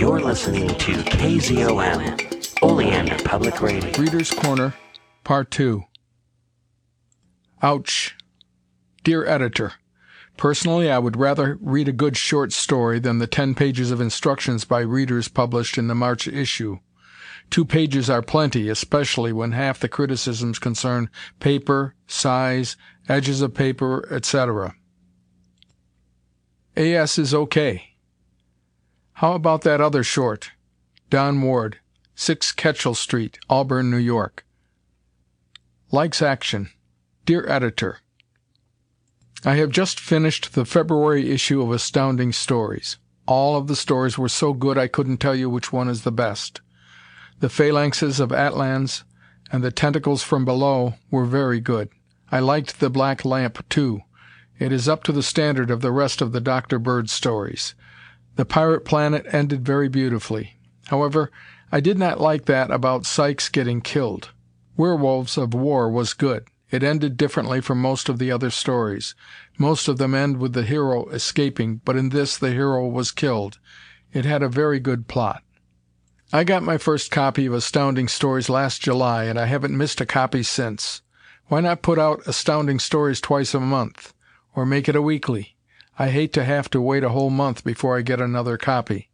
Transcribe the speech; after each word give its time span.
You're 0.00 0.22
listening 0.22 0.66
to 0.66 0.92
KZOM, 0.92 2.62
Oleander 2.62 3.22
Public 3.22 3.60
Radio. 3.60 3.92
Reader's 3.98 4.30
Corner, 4.30 4.72
Part 5.24 5.50
2. 5.50 5.82
Ouch. 7.62 8.16
Dear 9.04 9.26
Editor, 9.26 9.74
Personally, 10.38 10.90
I 10.90 10.98
would 10.98 11.18
rather 11.18 11.58
read 11.60 11.86
a 11.86 11.92
good 11.92 12.16
short 12.16 12.54
story 12.54 12.98
than 12.98 13.18
the 13.18 13.26
ten 13.26 13.54
pages 13.54 13.90
of 13.90 14.00
instructions 14.00 14.64
by 14.64 14.80
readers 14.80 15.28
published 15.28 15.76
in 15.76 15.88
the 15.88 15.94
March 15.94 16.26
issue. 16.26 16.78
Two 17.50 17.66
pages 17.66 18.08
are 18.08 18.22
plenty, 18.22 18.70
especially 18.70 19.34
when 19.34 19.52
half 19.52 19.80
the 19.80 19.88
criticisms 19.88 20.58
concern 20.58 21.10
paper, 21.40 21.94
size, 22.06 22.78
edges 23.06 23.42
of 23.42 23.52
paper, 23.52 24.08
etc. 24.10 24.76
AS 26.74 27.18
is 27.18 27.34
okay. 27.34 27.89
How 29.20 29.34
about 29.34 29.60
that 29.64 29.82
other 29.82 30.02
short? 30.02 30.52
Don 31.10 31.42
Ward, 31.42 31.78
6 32.14 32.54
Ketchel 32.54 32.96
Street, 32.96 33.38
Auburn, 33.50 33.90
New 33.90 33.98
York. 33.98 34.46
Likes 35.92 36.22
action. 36.22 36.70
Dear 37.26 37.46
Editor, 37.46 37.98
I 39.44 39.56
have 39.56 39.72
just 39.72 40.00
finished 40.00 40.54
the 40.54 40.64
February 40.64 41.30
issue 41.30 41.60
of 41.60 41.70
Astounding 41.70 42.32
Stories. 42.32 42.96
All 43.26 43.58
of 43.58 43.66
the 43.66 43.76
stories 43.76 44.16
were 44.16 44.30
so 44.30 44.54
good 44.54 44.78
I 44.78 44.88
couldn't 44.88 45.18
tell 45.18 45.34
you 45.34 45.50
which 45.50 45.70
one 45.70 45.90
is 45.90 46.00
the 46.00 46.10
best. 46.10 46.62
The 47.40 47.48
phalanxes 47.48 48.20
of 48.20 48.30
Atlans 48.32 49.04
and 49.52 49.62
the 49.62 49.70
tentacles 49.70 50.22
from 50.22 50.46
below 50.46 50.94
were 51.10 51.26
very 51.26 51.60
good. 51.60 51.90
I 52.32 52.38
liked 52.38 52.80
the 52.80 52.88
Black 52.88 53.26
Lamp, 53.26 53.68
too. 53.68 54.00
It 54.58 54.72
is 54.72 54.88
up 54.88 55.02
to 55.02 55.12
the 55.12 55.22
standard 55.22 55.70
of 55.70 55.82
the 55.82 55.92
rest 55.92 56.22
of 56.22 56.32
the 56.32 56.40
Dr. 56.40 56.78
Bird 56.78 57.10
stories. 57.10 57.74
The 58.36 58.44
pirate 58.44 58.84
planet 58.84 59.26
ended 59.32 59.64
very 59.64 59.88
beautifully. 59.88 60.58
However, 60.86 61.30
I 61.72 61.80
did 61.80 61.98
not 61.98 62.20
like 62.20 62.46
that 62.46 62.70
about 62.70 63.06
Sykes 63.06 63.48
getting 63.48 63.80
killed. 63.80 64.30
Werewolves 64.76 65.36
of 65.36 65.54
War 65.54 65.90
was 65.90 66.14
good. 66.14 66.46
It 66.70 66.82
ended 66.82 67.16
differently 67.16 67.60
from 67.60 67.80
most 67.80 68.08
of 68.08 68.18
the 68.18 68.30
other 68.30 68.50
stories. 68.50 69.14
Most 69.58 69.88
of 69.88 69.98
them 69.98 70.14
end 70.14 70.38
with 70.38 70.52
the 70.52 70.62
hero 70.62 71.08
escaping, 71.08 71.80
but 71.84 71.96
in 71.96 72.10
this 72.10 72.38
the 72.38 72.52
hero 72.52 72.86
was 72.86 73.10
killed. 73.10 73.58
It 74.12 74.24
had 74.24 74.42
a 74.42 74.48
very 74.48 74.80
good 74.80 75.08
plot. 75.08 75.42
I 76.32 76.44
got 76.44 76.62
my 76.62 76.78
first 76.78 77.10
copy 77.10 77.46
of 77.46 77.54
Astounding 77.54 78.06
Stories 78.06 78.48
last 78.48 78.80
July, 78.80 79.24
and 79.24 79.38
I 79.38 79.46
haven't 79.46 79.76
missed 79.76 80.00
a 80.00 80.06
copy 80.06 80.44
since. 80.44 81.02
Why 81.48 81.60
not 81.60 81.82
put 81.82 81.98
out 81.98 82.26
Astounding 82.26 82.78
Stories 82.78 83.20
twice 83.20 83.52
a 83.52 83.60
month? 83.60 84.14
Or 84.54 84.64
make 84.64 84.88
it 84.88 84.94
a 84.94 85.02
weekly? 85.02 85.56
I 86.00 86.08
hate 86.08 86.32
to 86.32 86.44
have 86.44 86.70
to 86.70 86.80
wait 86.80 87.04
a 87.04 87.10
whole 87.10 87.28
month 87.28 87.62
before 87.62 87.98
I 87.98 88.00
get 88.00 88.22
another 88.22 88.56
copy. 88.56 89.10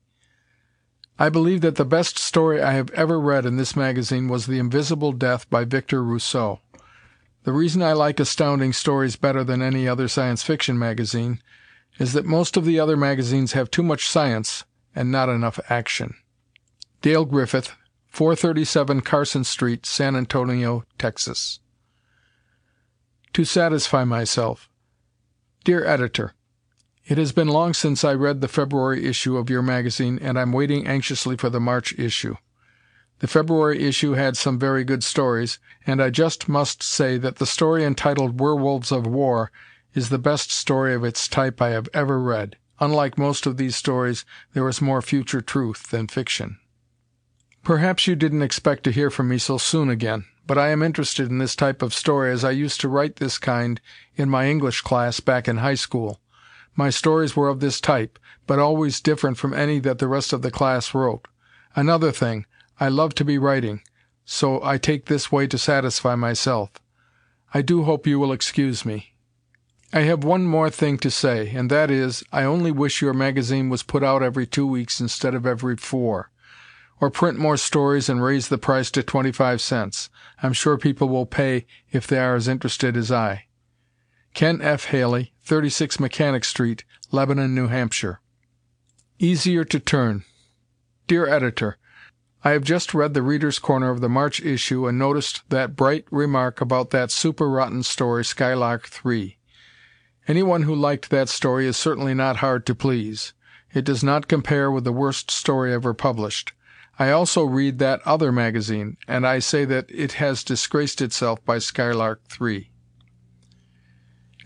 I 1.19 1.28
believe 1.28 1.61
that 1.62 1.75
the 1.75 1.84
best 1.84 2.17
story 2.17 2.62
I 2.62 2.75
have 2.75 2.91
ever 2.91 3.19
read 3.19 3.45
in 3.45 3.56
this 3.56 3.75
magazine 3.75 4.28
was 4.28 4.47
The 4.47 4.61
Invisible 4.61 5.11
Death 5.11 5.51
by 5.51 5.65
Victor 5.65 6.01
Rousseau. 6.05 6.61
The 7.43 7.51
reason 7.51 7.83
I 7.83 7.93
like 7.93 8.20
Astounding 8.20 8.73
Stories 8.73 9.17
better 9.17 9.43
than 9.43 9.62
any 9.62 9.89
other 9.89 10.06
science 10.06 10.45
fiction 10.45 10.78
magazine 10.78 11.43
is 11.98 12.12
that 12.12 12.25
most 12.25 12.56
of 12.56 12.65
the 12.65 12.78
other 12.78 12.97
magazines 12.97 13.55
have 13.55 13.69
too 13.69 13.83
much 13.83 14.09
science 14.09 14.62
and 14.95 15.11
not 15.11 15.28
enough 15.28 15.59
action. 15.69 16.15
Dale 17.03 17.25
Griffith, 17.25 17.75
437 18.06 19.00
Carson 19.00 19.43
Street, 19.43 19.87
San 19.87 20.15
Antonio, 20.15 20.84
Texas. 20.98 21.59
To 23.33 23.45
satisfy 23.45 24.05
myself. 24.05 24.71
Dear 25.65 25.84
Editor, 25.84 26.36
it 27.07 27.19
has 27.19 27.31
been 27.31 27.47
long 27.47 27.73
since 27.73 28.03
I 28.03 28.15
read 28.15 28.41
the 28.41 28.49
February 28.49 29.07
issue 29.07 29.37
of 29.37 29.49
your 29.49 29.62
magazine, 29.62 30.19
and 30.21 30.37
I'm 30.37 30.53
waiting 30.53 30.89
anxiously 30.89 31.37
for 31.37 31.49
the 31.49 31.61
March 31.61 31.97
issue. 31.97 32.37
The 33.21 33.29
February 33.29 33.83
issue 33.85 34.12
had 34.12 34.37
some 34.37 34.59
very 34.59 34.83
good 34.83 35.05
stories, 35.05 35.61
and 35.87 36.03
I 36.03 36.11
just 36.11 36.49
must 36.49 36.83
say 36.83 37.17
that 37.17 37.37
the 37.37 37.47
story 37.47 37.84
entitled 37.84 38.41
Werewolves 38.41 38.91
of 38.91 39.06
War 39.06 39.53
is 39.94 40.09
the 40.09 40.19
best 40.19 40.50
story 40.50 40.94
of 40.94 41.05
its 41.05 41.28
type 41.28 41.62
I 41.62 41.71
have 41.71 41.89
ever 41.94 42.21
read. 42.21 42.56
Unlike 42.81 43.17
most 43.17 43.47
of 43.47 43.56
these 43.56 43.77
stories, 43.77 44.25
there 44.53 44.69
is 44.69 44.83
more 44.83 45.00
future 45.00 45.41
truth 45.41 45.91
than 45.91 46.09
fiction. 46.09 46.59
Perhaps 47.62 48.06
you 48.06 48.17
didn't 48.17 48.43
expect 48.43 48.83
to 48.84 48.93
hear 48.93 49.11
from 49.11 49.28
me 49.28 49.38
so 49.38 49.59
soon 49.59 49.91
again, 49.91 50.25
but 50.47 50.59
I 50.59 50.69
am 50.69 50.83
interested 50.83 51.31
in 51.31 51.38
this 51.38 51.56
type 51.56 51.83
of 51.83 51.94
story 51.94 52.33
as 52.33 52.44
I 52.44 52.50
used 52.50 52.81
to 52.81 52.88
write 52.88 53.17
this 53.17 53.38
kind 53.38 53.81
in 54.17 54.28
my 54.28 54.49
English 54.49 54.83
class 54.83 55.21
back 55.21 55.49
in 55.49 55.59
high 55.59 55.75
school. 55.75 56.21
My 56.76 56.91
stories 56.91 57.34
were 57.34 57.48
of 57.48 57.60
this 57.60 57.81
type, 57.81 58.19
but 58.47 58.59
always 58.59 59.00
different 59.00 59.38
from 59.38 59.54
any 59.54 59.78
that 59.81 59.98
the 59.98 60.09
rest 60.09 60.32
of 60.32 60.42
the 60.42 60.50
class 60.50 60.94
wrote. 60.94 61.26
Another 61.75 62.12
thing, 62.12 62.44
I 62.78 62.88
love 62.88 63.14
to 63.14 63.25
be 63.25 63.38
writing, 63.38 63.81
so 64.25 64.62
I 64.62 64.76
take 64.76 65.06
this 65.06 65.32
way 65.32 65.47
to 65.47 65.56
satisfy 65.56 66.14
myself. 66.14 66.70
I 67.54 67.62
do 67.62 67.84
hope 67.84 68.06
you 68.06 68.19
will 68.19 68.32
excuse 68.32 68.84
me. 68.84 69.14
I 69.92 70.00
have 70.00 70.25
one 70.25 70.44
more 70.44 70.69
thing 70.69 70.98
to 70.98 71.10
say, 71.10 71.48
and 71.50 71.70
that 71.70 71.91
is, 71.91 72.22
I 72.32 72.42
only 72.42 72.72
wish 72.72 73.00
your 73.00 73.14
magazine 73.14 73.70
was 73.70 73.82
put 73.82 74.03
out 74.03 74.22
every 74.22 74.47
two 74.47 74.66
weeks 74.66 75.00
instead 75.00 75.34
of 75.34 75.47
every 75.47 75.76
four. 75.76 76.31
Or 77.00 77.10
print 77.10 77.38
more 77.38 77.56
stories 77.56 78.08
and 78.08 78.22
raise 78.22 78.48
the 78.48 78.58
price 78.58 78.91
to 78.91 79.03
twenty 79.03 79.32
five 79.32 79.60
cents. 79.60 80.10
I'm 80.43 80.53
sure 80.53 80.76
people 80.76 81.08
will 81.08 81.26
pay 81.26 81.66
if 81.91 82.06
they 82.06 82.19
are 82.19 82.34
as 82.34 82.48
interested 82.48 82.97
as 82.97 83.12
I. 83.12 83.47
Ken 84.34 84.60
F. 84.60 84.87
Haley, 84.87 85.32
36 85.47 86.01
Mechanic 86.01 86.45
Street, 86.45 86.83
Lebanon, 87.12 87.55
New 87.55 87.69
Hampshire. 87.69 88.21
Easier 89.21 89.65
to 89.65 89.79
Turn 89.79 90.25
Dear 91.07 91.29
Editor, 91.29 91.79
I 92.43 92.51
have 92.51 92.65
just 92.65 92.93
read 92.93 93.15
the 93.15 93.23
Reader's 93.23 93.61
Corner 93.61 93.91
of 93.91 94.01
the 94.01 94.09
March 94.09 94.41
issue 94.41 94.89
and 94.89 94.99
noticed 94.99 95.49
that 95.51 95.77
bright 95.77 96.05
remark 96.11 96.61
about 96.61 96.91
that 96.91 97.12
super 97.12 97.49
rotten 97.49 97.85
story 97.85 98.25
Skylark 98.25 98.89
Three. 98.89 99.39
Anyone 100.27 100.62
who 100.62 100.75
liked 100.75 101.11
that 101.11 101.29
story 101.29 101.69
is 101.69 101.77
certainly 101.77 102.12
not 102.12 102.39
hard 102.39 102.67
to 102.67 102.75
please. 102.75 103.33
It 103.73 103.85
does 103.85 104.03
not 104.03 104.27
compare 104.27 104.69
with 104.69 104.83
the 104.83 104.91
worst 104.91 105.31
story 105.31 105.73
ever 105.73 105.95
published. 105.95 106.55
I 106.99 107.12
also 107.12 107.45
read 107.45 107.79
that 107.79 108.01
other 108.05 108.33
magazine, 108.33 108.97
and 109.06 109.25
I 109.25 109.39
say 109.39 109.65
that 109.65 109.89
it 109.91 110.15
has 110.15 110.43
disgraced 110.43 111.01
itself 111.01 111.45
by 111.45 111.59
Skylark 111.59 112.25
Three. 112.29 112.73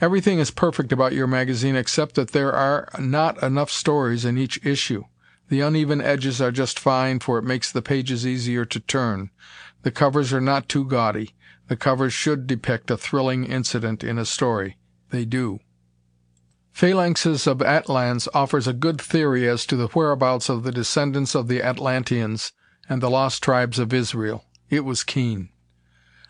Everything 0.01 0.39
is 0.39 0.51
perfect 0.51 0.93
about 0.93 1.13
your 1.13 1.27
magazine 1.27 1.77
except 1.77 2.15
that 2.15 2.33
there 2.33 2.53
are 2.53 2.89
not 2.99 3.43
enough 3.43 3.71
stories 3.71 4.25
in 4.25 4.39
each 4.39 4.65
issue. 4.65 5.05
The 5.49 5.61
uneven 5.61 6.01
edges 6.01 6.41
are 6.41 6.53
just 6.53 6.79
fine, 6.79 7.19
for 7.19 7.37
it 7.37 7.45
makes 7.45 7.71
the 7.71 7.83
pages 7.83 8.27
easier 8.27 8.65
to 8.65 8.81
turn. 8.81 9.31
The 9.83 9.91
covers 9.91 10.33
are 10.33 10.41
not 10.41 10.69
too 10.69 10.85
gaudy. 10.85 11.35
The 11.69 11.77
covers 11.77 12.13
should 12.13 12.47
depict 12.47 12.91
a 12.91 12.97
thrilling 12.97 13.45
incident 13.45 14.03
in 14.03 14.17
a 14.17 14.25
story. 14.25 14.79
They 15.11 15.25
do. 15.25 15.59
Phalanxes 16.73 17.47
of 17.47 17.59
Atlans 17.59 18.27
offers 18.33 18.67
a 18.67 18.73
good 18.73 19.01
theory 19.01 19.49
as 19.49 19.67
to 19.67 19.77
the 19.77 19.89
whereabouts 19.89 20.49
of 20.49 20.63
the 20.63 20.73
descendants 20.73 21.35
of 21.35 21.49
the 21.49 21.63
Atlanteans 21.63 22.53
and 22.89 23.03
the 23.03 23.11
lost 23.11 23.43
tribes 23.43 23.79
of 23.79 23.93
Israel. 23.93 24.47
It 24.71 24.85
was 24.85 25.03
keen. 25.03 25.51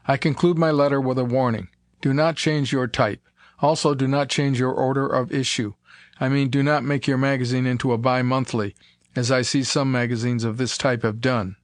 I 0.06 0.16
conclude 0.16 0.58
my 0.58 0.70
letter 0.70 1.00
with 1.00 1.18
a 1.18 1.24
warning. 1.24 1.68
Do 2.00 2.12
not 2.12 2.36
change 2.36 2.72
your 2.72 2.88
type. 2.88 3.20
Also 3.62 3.94
do 3.94 4.08
not 4.08 4.28
change 4.28 4.58
your 4.58 4.72
order 4.72 5.06
of 5.06 5.32
issue. 5.32 5.74
I 6.18 6.28
mean, 6.28 6.48
do 6.48 6.62
not 6.62 6.84
make 6.84 7.06
your 7.06 7.18
magazine 7.18 7.66
into 7.66 7.92
a 7.92 7.98
bi-monthly, 7.98 8.74
as 9.16 9.30
I 9.30 9.42
see 9.42 9.62
some 9.62 9.90
magazines 9.90 10.44
of 10.44 10.56
this 10.56 10.78
type 10.78 11.02
have 11.02 11.20
done. 11.20 11.56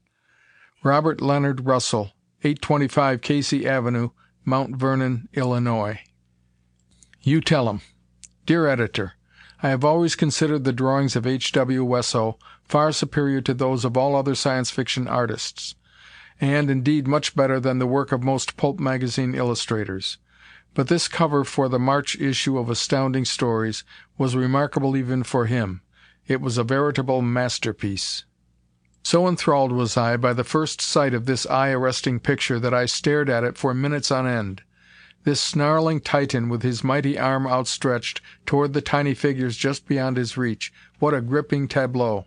Robert 0.82 1.20
Leonard 1.20 1.66
Russell, 1.66 2.12
825 2.42 3.20
Casey 3.20 3.66
Avenue, 3.66 4.10
Mount 4.44 4.76
Vernon, 4.76 5.28
Illinois. 5.34 6.00
You 7.22 7.40
Tell 7.40 7.68
'em 7.68 7.80
Dear 8.44 8.68
Editor: 8.68 9.14
I 9.62 9.70
have 9.70 9.84
always 9.84 10.14
considered 10.14 10.64
the 10.64 10.72
drawings 10.72 11.16
of 11.16 11.26
H. 11.26 11.50
W. 11.52 11.84
Wesso 11.84 12.38
far 12.64 12.92
superior 12.92 13.40
to 13.40 13.54
those 13.54 13.84
of 13.84 13.96
all 13.96 14.14
other 14.14 14.34
Science 14.34 14.70
Fiction 14.70 15.08
artists, 15.08 15.74
and, 16.40 16.70
indeed, 16.70 17.08
much 17.08 17.34
better 17.34 17.58
than 17.58 17.78
the 17.78 17.86
work 17.86 18.12
of 18.12 18.22
most 18.22 18.56
pulp 18.56 18.78
magazine 18.78 19.34
illustrators. 19.34 20.18
But 20.76 20.88
this 20.88 21.08
cover 21.08 21.42
for 21.42 21.70
the 21.70 21.78
March 21.78 22.20
issue 22.20 22.58
of 22.58 22.68
Astounding 22.68 23.24
Stories 23.24 23.82
was 24.18 24.36
remarkable 24.36 24.94
even 24.94 25.22
for 25.22 25.46
him. 25.46 25.80
It 26.28 26.42
was 26.42 26.58
a 26.58 26.64
veritable 26.64 27.22
masterpiece. 27.22 28.26
So 29.02 29.26
enthralled 29.26 29.72
was 29.72 29.96
I 29.96 30.18
by 30.18 30.34
the 30.34 30.44
first 30.44 30.82
sight 30.82 31.14
of 31.14 31.24
this 31.24 31.46
eye 31.46 31.70
arresting 31.70 32.20
picture 32.20 32.60
that 32.60 32.74
I 32.74 32.84
stared 32.84 33.30
at 33.30 33.42
it 33.42 33.56
for 33.56 33.72
minutes 33.72 34.10
on 34.10 34.26
end. 34.26 34.64
This 35.24 35.40
snarling 35.40 36.02
Titan 36.02 36.50
with 36.50 36.62
his 36.62 36.84
mighty 36.84 37.18
arm 37.18 37.46
outstretched 37.46 38.20
toward 38.44 38.74
the 38.74 38.82
tiny 38.82 39.14
figures 39.14 39.56
just 39.56 39.88
beyond 39.88 40.18
his 40.18 40.36
reach 40.36 40.74
what 40.98 41.14
a 41.14 41.22
gripping 41.22 41.68
tableau! 41.68 42.26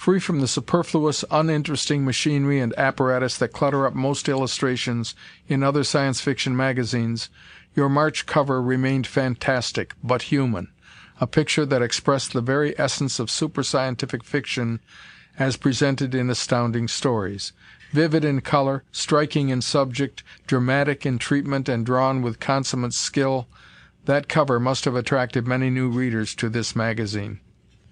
Free 0.00 0.18
from 0.18 0.40
the 0.40 0.48
superfluous, 0.48 1.26
uninteresting 1.30 2.06
machinery 2.06 2.58
and 2.58 2.72
apparatus 2.78 3.36
that 3.36 3.52
clutter 3.52 3.86
up 3.86 3.92
most 3.92 4.30
illustrations 4.30 5.14
in 5.46 5.62
other 5.62 5.84
Science 5.84 6.22
Fiction 6.22 6.56
magazines, 6.56 7.28
your 7.76 7.90
March 7.90 8.24
cover 8.24 8.62
remained 8.62 9.06
fantastic, 9.06 9.92
but 10.02 10.22
human. 10.22 10.72
a 11.20 11.26
picture 11.26 11.66
that 11.66 11.82
expressed 11.82 12.32
the 12.32 12.40
very 12.40 12.74
essence 12.78 13.18
of 13.20 13.30
super 13.30 13.62
scientific 13.62 14.24
fiction 14.24 14.80
as 15.38 15.58
presented 15.58 16.14
in 16.14 16.30
Astounding 16.30 16.88
Stories. 16.88 17.52
Vivid 17.92 18.24
in 18.24 18.40
color, 18.40 18.84
striking 18.92 19.50
in 19.50 19.60
subject, 19.60 20.22
dramatic 20.46 21.04
in 21.04 21.18
treatment 21.18 21.68
and 21.68 21.84
drawn 21.84 22.22
with 22.22 22.40
consummate 22.40 22.94
skill, 22.94 23.48
that 24.06 24.30
cover 24.30 24.58
must 24.58 24.86
have 24.86 24.96
attracted 24.96 25.46
many 25.46 25.68
new 25.68 25.90
readers 25.90 26.34
to 26.36 26.48
this 26.48 26.74
magazine. 26.74 27.40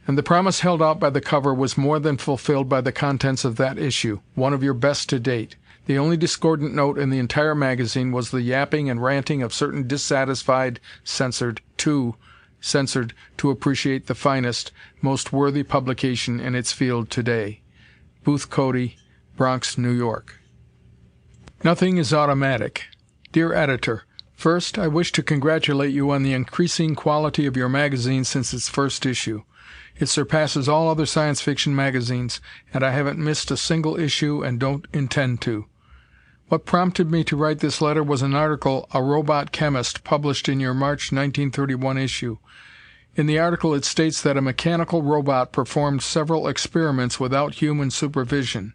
And 0.09 0.17
the 0.17 0.23
promise 0.23 0.61
held 0.61 0.83
out 0.83 0.99
by 0.99 1.11
the 1.11 1.21
cover 1.21 1.53
was 1.53 1.77
more 1.77 1.99
than 1.99 2.17
fulfilled 2.17 2.67
by 2.67 2.81
the 2.81 2.93
contents 2.93 3.45
of 3.45 3.57
that 3.57 3.79
issue, 3.79 4.21
one 4.35 4.55
of 4.55 4.63
your 4.63 4.73
best 4.73 5.11
to 5.11 5.21
date. 5.21 5.57
The 5.85 5.99
only 5.99 6.17
discordant 6.17 6.75
note 6.75 6.99
in 6.99 7.11
the 7.11 7.19
entire 7.19 7.55
magazine 7.55 8.11
was 8.11 8.31
the 8.31 8.41
yapping 8.41 8.89
and 8.89 9.03
ranting 9.03 9.43
of 9.43 9.53
certain 9.53 9.87
dissatisfied, 9.87 10.81
censored, 11.05 11.61
too, 11.77 12.17
censored 12.59 13.13
to 13.37 13.51
appreciate 13.51 14.07
the 14.07 14.15
finest, 14.15 14.73
most 15.03 15.31
worthy 15.31 15.63
publication 15.63 16.41
in 16.41 16.55
its 16.55 16.73
field 16.73 17.11
today. 17.11 17.61
Booth 18.25 18.49
Cody, 18.49 18.97
Bronx, 19.37 19.77
New 19.77 19.93
York. 19.93 20.41
Nothing 21.63 21.99
is 21.99 22.15
automatic. 22.15 22.87
Dear 23.31 23.53
Editor, 23.53 24.05
First, 24.39 24.79
I 24.79 24.87
wish 24.87 25.11
to 25.13 25.23
congratulate 25.25 25.93
you 25.93 26.13
on 26.13 26.23
the 26.23 26.33
increasing 26.33 26.95
quality 26.95 27.45
of 27.45 27.57
your 27.57 27.69
magazine 27.69 28.23
since 28.23 28.55
its 28.55 28.69
first 28.69 29.05
issue. 29.05 29.43
It 29.99 30.09
surpasses 30.09 30.69
all 30.69 30.89
other 30.89 31.07
science 31.07 31.41
fiction 31.41 31.75
magazines, 31.75 32.41
and 32.73 32.85
I 32.85 32.91
haven't 32.93 33.19
missed 33.19 33.51
a 33.51 33.57
single 33.57 33.99
issue 33.99 34.43
and 34.45 34.61
don't 34.61 34.87
intend 34.93 35.41
to. 35.43 35.67
What 36.49 36.65
prompted 36.65 37.11
me 37.11 37.25
to 37.25 37.37
write 37.37 37.59
this 37.59 37.83
letter 37.83 38.03
was 38.03 38.23
an 38.23 38.35
article, 38.35 38.89
A 38.95 39.03
Robot 39.03 39.53
Chemist, 39.53 40.05
published 40.05 40.49
in 40.49 40.61
your 40.61 40.73
March 40.73 41.13
1931 41.13 41.99
issue. 41.99 42.39
In 43.17 43.27
the 43.27 43.39
article 43.39 43.75
it 43.75 43.85
states 43.85 44.23
that 44.23 44.37
a 44.37 44.41
mechanical 44.41 45.03
robot 45.03 45.53
performed 45.53 46.03
several 46.03 46.47
experiments 46.47 47.19
without 47.19 47.57
human 47.57 47.91
supervision. 47.91 48.75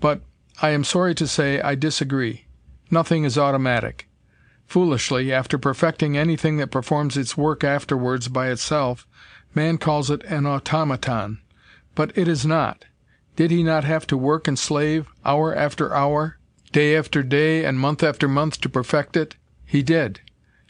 But, 0.00 0.22
I 0.62 0.70
am 0.70 0.84
sorry 0.84 1.14
to 1.16 1.26
say, 1.26 1.60
I 1.60 1.74
disagree. 1.74 2.46
Nothing 2.90 3.24
is 3.24 3.36
automatic. 3.36 4.08
Foolishly, 4.66 5.32
after 5.32 5.58
perfecting 5.58 6.16
anything 6.16 6.56
that 6.56 6.70
performs 6.70 7.16
its 7.16 7.36
work 7.36 7.62
afterwards 7.62 8.28
by 8.28 8.48
itself, 8.48 9.06
man 9.56 9.78
calls 9.78 10.10
it 10.10 10.22
an 10.24 10.46
automaton. 10.46 11.40
But 11.96 12.16
it 12.16 12.28
is 12.28 12.46
not. 12.46 12.84
Did 13.34 13.50
he 13.50 13.62
not 13.62 13.84
have 13.84 14.06
to 14.06 14.16
work 14.16 14.46
and 14.46 14.58
slave, 14.58 15.06
hour 15.24 15.54
after 15.54 15.94
hour, 15.94 16.38
day 16.72 16.96
after 16.96 17.22
day, 17.22 17.64
and 17.64 17.80
month 17.80 18.02
after 18.02 18.28
month 18.28 18.60
to 18.60 18.68
perfect 18.68 19.16
it? 19.16 19.34
He 19.64 19.82
did. 19.82 20.20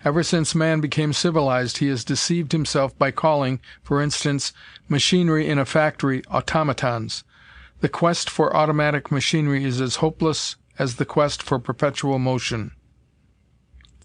Ever 0.04 0.22
since 0.22 0.54
man 0.54 0.80
became 0.80 1.12
civilized 1.12 1.78
he 1.78 1.88
has 1.88 2.04
deceived 2.04 2.52
himself 2.52 2.96
by 2.96 3.10
calling, 3.10 3.60
for 3.82 4.00
instance, 4.00 4.52
machinery 4.88 5.48
in 5.48 5.58
a 5.58 5.64
factory 5.64 6.22
automatons. 6.26 7.24
The 7.80 7.88
quest 7.88 8.30
for 8.30 8.56
automatic 8.56 9.10
machinery 9.10 9.64
is 9.64 9.80
as 9.80 9.96
hopeless 9.96 10.56
as 10.78 10.96
the 10.96 11.04
quest 11.04 11.42
for 11.42 11.58
perpetual 11.58 12.18
motion. 12.18 12.72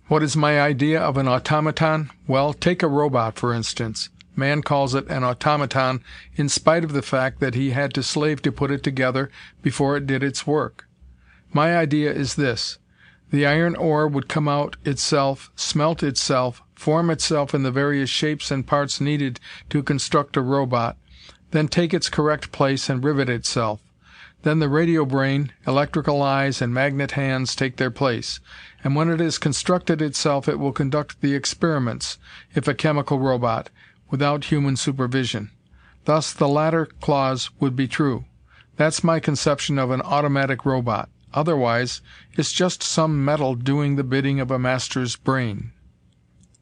What 0.08 0.24
is 0.24 0.36
my 0.36 0.60
idea 0.60 1.00
of 1.00 1.18
an 1.18 1.28
automaton? 1.28 2.10
Well, 2.28 2.54
take 2.54 2.84
a 2.84 2.88
robot, 2.88 3.38
for 3.38 3.54
instance. 3.54 4.10
Man 4.36 4.62
calls 4.62 4.96
it 4.96 5.08
an 5.10 5.24
automaton 5.24 6.04
in 6.36 6.48
spite 6.48 6.84
of 6.84 6.94
the 6.94 7.02
fact 7.02 7.40
that 7.40 7.56
he 7.56 7.72
had 7.72 7.94
to 7.96 8.04
slave 8.04 8.42
to 8.44 8.52
put 8.52 8.72
it 8.72 8.84
together 8.84 9.30
before 9.62 9.98
it 9.98 10.08
did 10.08 10.24
its 10.24 10.48
work. 10.48 10.88
My 11.54 11.76
idea 11.76 12.14
is 12.14 12.36
this. 12.36 12.78
The 13.32 13.46
iron 13.46 13.76
ore 13.76 14.08
would 14.08 14.28
come 14.28 14.48
out 14.48 14.78
itself, 14.84 15.52
smelt 15.56 16.04
itself, 16.04 16.62
form 16.76 17.10
itself 17.10 17.54
in 17.54 17.64
the 17.64 17.72
various 17.72 18.10
shapes 18.10 18.52
and 18.52 18.68
parts 18.68 19.00
needed 19.00 19.40
to 19.70 19.84
construct 19.84 20.36
a 20.36 20.42
robot, 20.42 20.98
then 21.52 21.68
take 21.68 21.94
its 21.94 22.10
correct 22.10 22.52
place 22.52 22.90
and 22.90 23.04
rivet 23.04 23.30
itself. 23.30 23.82
Then 24.44 24.60
the 24.60 24.70
radio 24.70 25.06
brain, 25.06 25.52
electrical 25.68 26.22
eyes, 26.22 26.62
and 26.62 26.74
magnet 26.74 27.12
hands 27.12 27.56
take 27.56 27.78
their 27.78 27.92
place, 27.92 28.40
and 28.84 28.96
when 28.96 29.10
it 29.10 29.20
has 29.20 29.38
constructed 29.38 30.02
itself 30.02 30.50
it 30.50 30.58
will 30.58 30.72
conduct 30.72 31.22
the 31.22 31.36
experiments, 31.36 32.18
if 32.56 32.68
a 32.68 32.74
chemical 32.74 33.20
robot, 33.20 33.70
without 34.12 34.46
human 34.46 34.76
supervision. 34.76 35.50
Thus 36.06 36.34
the 36.34 36.48
latter 36.48 36.86
clause 36.86 37.50
would 37.60 37.76
be 37.76 37.88
true. 37.88 38.26
That's 38.76 39.04
my 39.04 39.20
conception 39.20 39.80
of 39.80 39.90
an 39.90 40.02
automatic 40.02 40.66
robot. 40.66 41.10
Otherwise, 41.34 42.02
it's 42.34 42.52
just 42.52 42.84
some 42.84 43.24
metal 43.24 43.56
doing 43.56 43.96
the 43.96 44.04
bidding 44.04 44.40
of 44.40 44.52
a 44.52 44.60
master's 44.60 45.16
brain. 45.16 45.72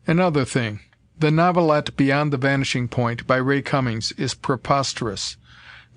Another 0.06 0.46
thing. 0.46 0.80
The 1.18 1.32
novelette 1.32 1.98
Beyond 1.98 2.32
the 2.32 2.38
Vanishing 2.38 2.88
Point, 2.88 3.28
by 3.28 3.38
Ray 3.38 3.62
Cummings, 3.62 4.14
is 4.14 4.34
preposterous. 4.34 5.36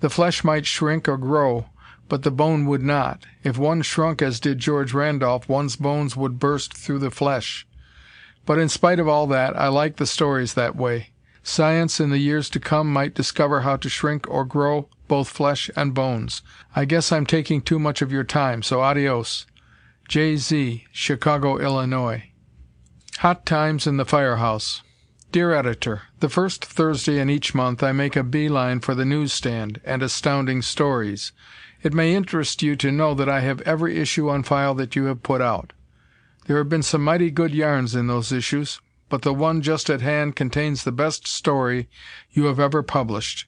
The 0.01 0.09
flesh 0.09 0.43
might 0.43 0.65
shrink 0.65 1.07
or 1.07 1.17
grow, 1.17 1.67
but 2.09 2.23
the 2.23 2.31
bone 2.31 2.65
would 2.65 2.81
not. 2.81 3.25
If 3.43 3.57
one 3.57 3.81
shrunk 3.83 4.21
as 4.21 4.39
did 4.39 4.59
George 4.59 4.93
Randolph, 4.93 5.47
one's 5.47 5.77
bones 5.77 6.17
would 6.17 6.39
burst 6.39 6.73
through 6.73 6.99
the 6.99 7.11
flesh. 7.11 7.65
But 8.45 8.59
in 8.59 8.67
spite 8.67 8.99
of 8.99 9.07
all 9.07 9.27
that, 9.27 9.57
I 9.57 9.69
like 9.69 9.95
the 9.95 10.05
stories 10.05 10.55
that 10.55 10.75
way. 10.75 11.11
Science, 11.43 11.99
in 11.99 12.09
the 12.09 12.17
years 12.17 12.49
to 12.49 12.59
come, 12.59 12.91
might 12.91 13.13
discover 13.13 13.61
how 13.61 13.75
to 13.75 13.89
shrink 13.89 14.27
or 14.29 14.45
grow 14.45 14.89
both 15.07 15.27
flesh 15.27 15.69
and 15.75 15.93
bones. 15.93 16.41
I 16.75 16.85
guess 16.85 17.11
I'm 17.11 17.25
taking 17.25 17.61
too 17.61 17.77
much 17.77 18.01
of 18.01 18.11
your 18.11 18.23
time, 18.23 18.63
so 18.63 18.81
adios. 18.81 19.45
J. 20.07 20.37
Z., 20.37 20.85
Chicago, 20.91 21.57
Illinois. 21.57 22.31
Hot 23.19 23.45
Times 23.45 23.85
in 23.85 23.97
the 23.97 24.05
Firehouse 24.05 24.81
Dear 25.33 25.51
Editor: 25.53 26.03
The 26.19 26.29
first 26.29 26.63
Thursday 26.63 27.19
in 27.19 27.29
each 27.29 27.55
month 27.55 27.81
I 27.81 27.91
make 27.91 28.15
a 28.15 28.23
bee 28.23 28.49
line 28.49 28.79
for 28.79 28.93
the 28.93 29.03
newsstand 29.03 29.81
and 29.83 30.03
Astounding 30.03 30.61
Stories. 30.61 31.31
It 31.81 31.91
may 31.91 32.15
interest 32.15 32.61
you 32.61 32.75
to 32.75 32.91
know 32.91 33.15
that 33.15 33.27
I 33.27 33.39
have 33.39 33.61
every 33.61 33.97
issue 33.97 34.29
on 34.29 34.43
file 34.43 34.75
that 34.75 34.95
you 34.95 35.05
have 35.05 35.23
put 35.23 35.41
out. 35.41 35.73
There 36.45 36.57
have 36.57 36.69
been 36.69 36.83
some 36.83 37.03
mighty 37.03 37.31
good 37.31 37.53
yarns 37.53 37.95
in 37.95 38.05
those 38.05 38.31
issues, 38.31 38.79
but 39.13 39.21
the 39.21 39.31
one 39.31 39.61
just 39.61 39.91
at 39.91 40.01
hand 40.01 40.35
contains 40.35 40.83
the 40.83 40.91
best 40.91 41.27
story 41.27 41.87
you 42.31 42.45
have 42.45 42.59
ever 42.59 42.81
published. 42.81 43.45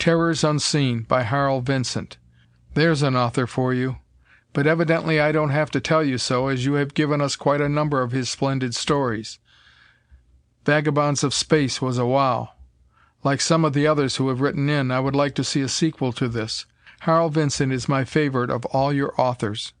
Terrors 0.00 0.42
Unseen, 0.42 1.02
by 1.02 1.22
Harl 1.22 1.60
Vincent. 1.60 2.18
There's 2.74 3.02
an 3.02 3.14
author 3.14 3.46
for 3.46 3.72
you. 3.72 3.98
But 4.52 4.66
evidently 4.66 5.20
I 5.20 5.30
don't 5.30 5.50
have 5.50 5.70
to 5.70 5.80
tell 5.80 6.02
you 6.02 6.18
so, 6.18 6.48
as 6.48 6.66
you 6.66 6.72
have 6.72 6.92
given 6.94 7.20
us 7.20 7.36
quite 7.36 7.60
a 7.60 7.68
number 7.68 8.02
of 8.02 8.10
his 8.10 8.28
splendid 8.28 8.74
stories. 8.74 9.38
Vagabonds 10.64 11.22
of 11.22 11.32
Space 11.32 11.80
was 11.80 11.98
a 11.98 12.04
wow. 12.04 12.54
Like 13.22 13.40
some 13.40 13.64
of 13.64 13.74
the 13.74 13.86
others 13.86 14.16
who 14.16 14.28
have 14.28 14.40
written 14.40 14.68
in, 14.68 14.90
I 14.90 14.98
would 14.98 15.14
like 15.14 15.36
to 15.36 15.44
see 15.44 15.60
a 15.60 15.68
sequel 15.68 16.12
to 16.14 16.26
this. 16.26 16.66
Harl 17.02 17.28
Vincent 17.28 17.72
is 17.72 17.88
my 17.88 18.04
favorite 18.04 18.50
of 18.50 18.64
all 18.64 18.92
your 18.92 19.14
authors. 19.20 19.72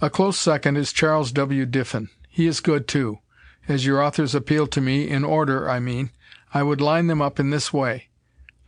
A 0.00 0.10
close 0.10 0.40
second 0.40 0.76
is 0.76 0.92
Charles 0.92 1.30
W. 1.30 1.66
Diffin. 1.66 2.08
He 2.28 2.48
is 2.48 2.58
good, 2.58 2.88
too. 2.88 3.20
As 3.66 3.86
your 3.86 4.02
authors 4.02 4.34
appeal 4.34 4.66
to 4.68 4.80
me, 4.80 5.08
in 5.08 5.24
order, 5.24 5.68
I 5.68 5.80
mean, 5.80 6.10
I 6.52 6.62
would 6.62 6.80
line 6.80 7.06
them 7.06 7.22
up 7.22 7.40
in 7.40 7.50
this 7.50 7.72
way. 7.72 8.08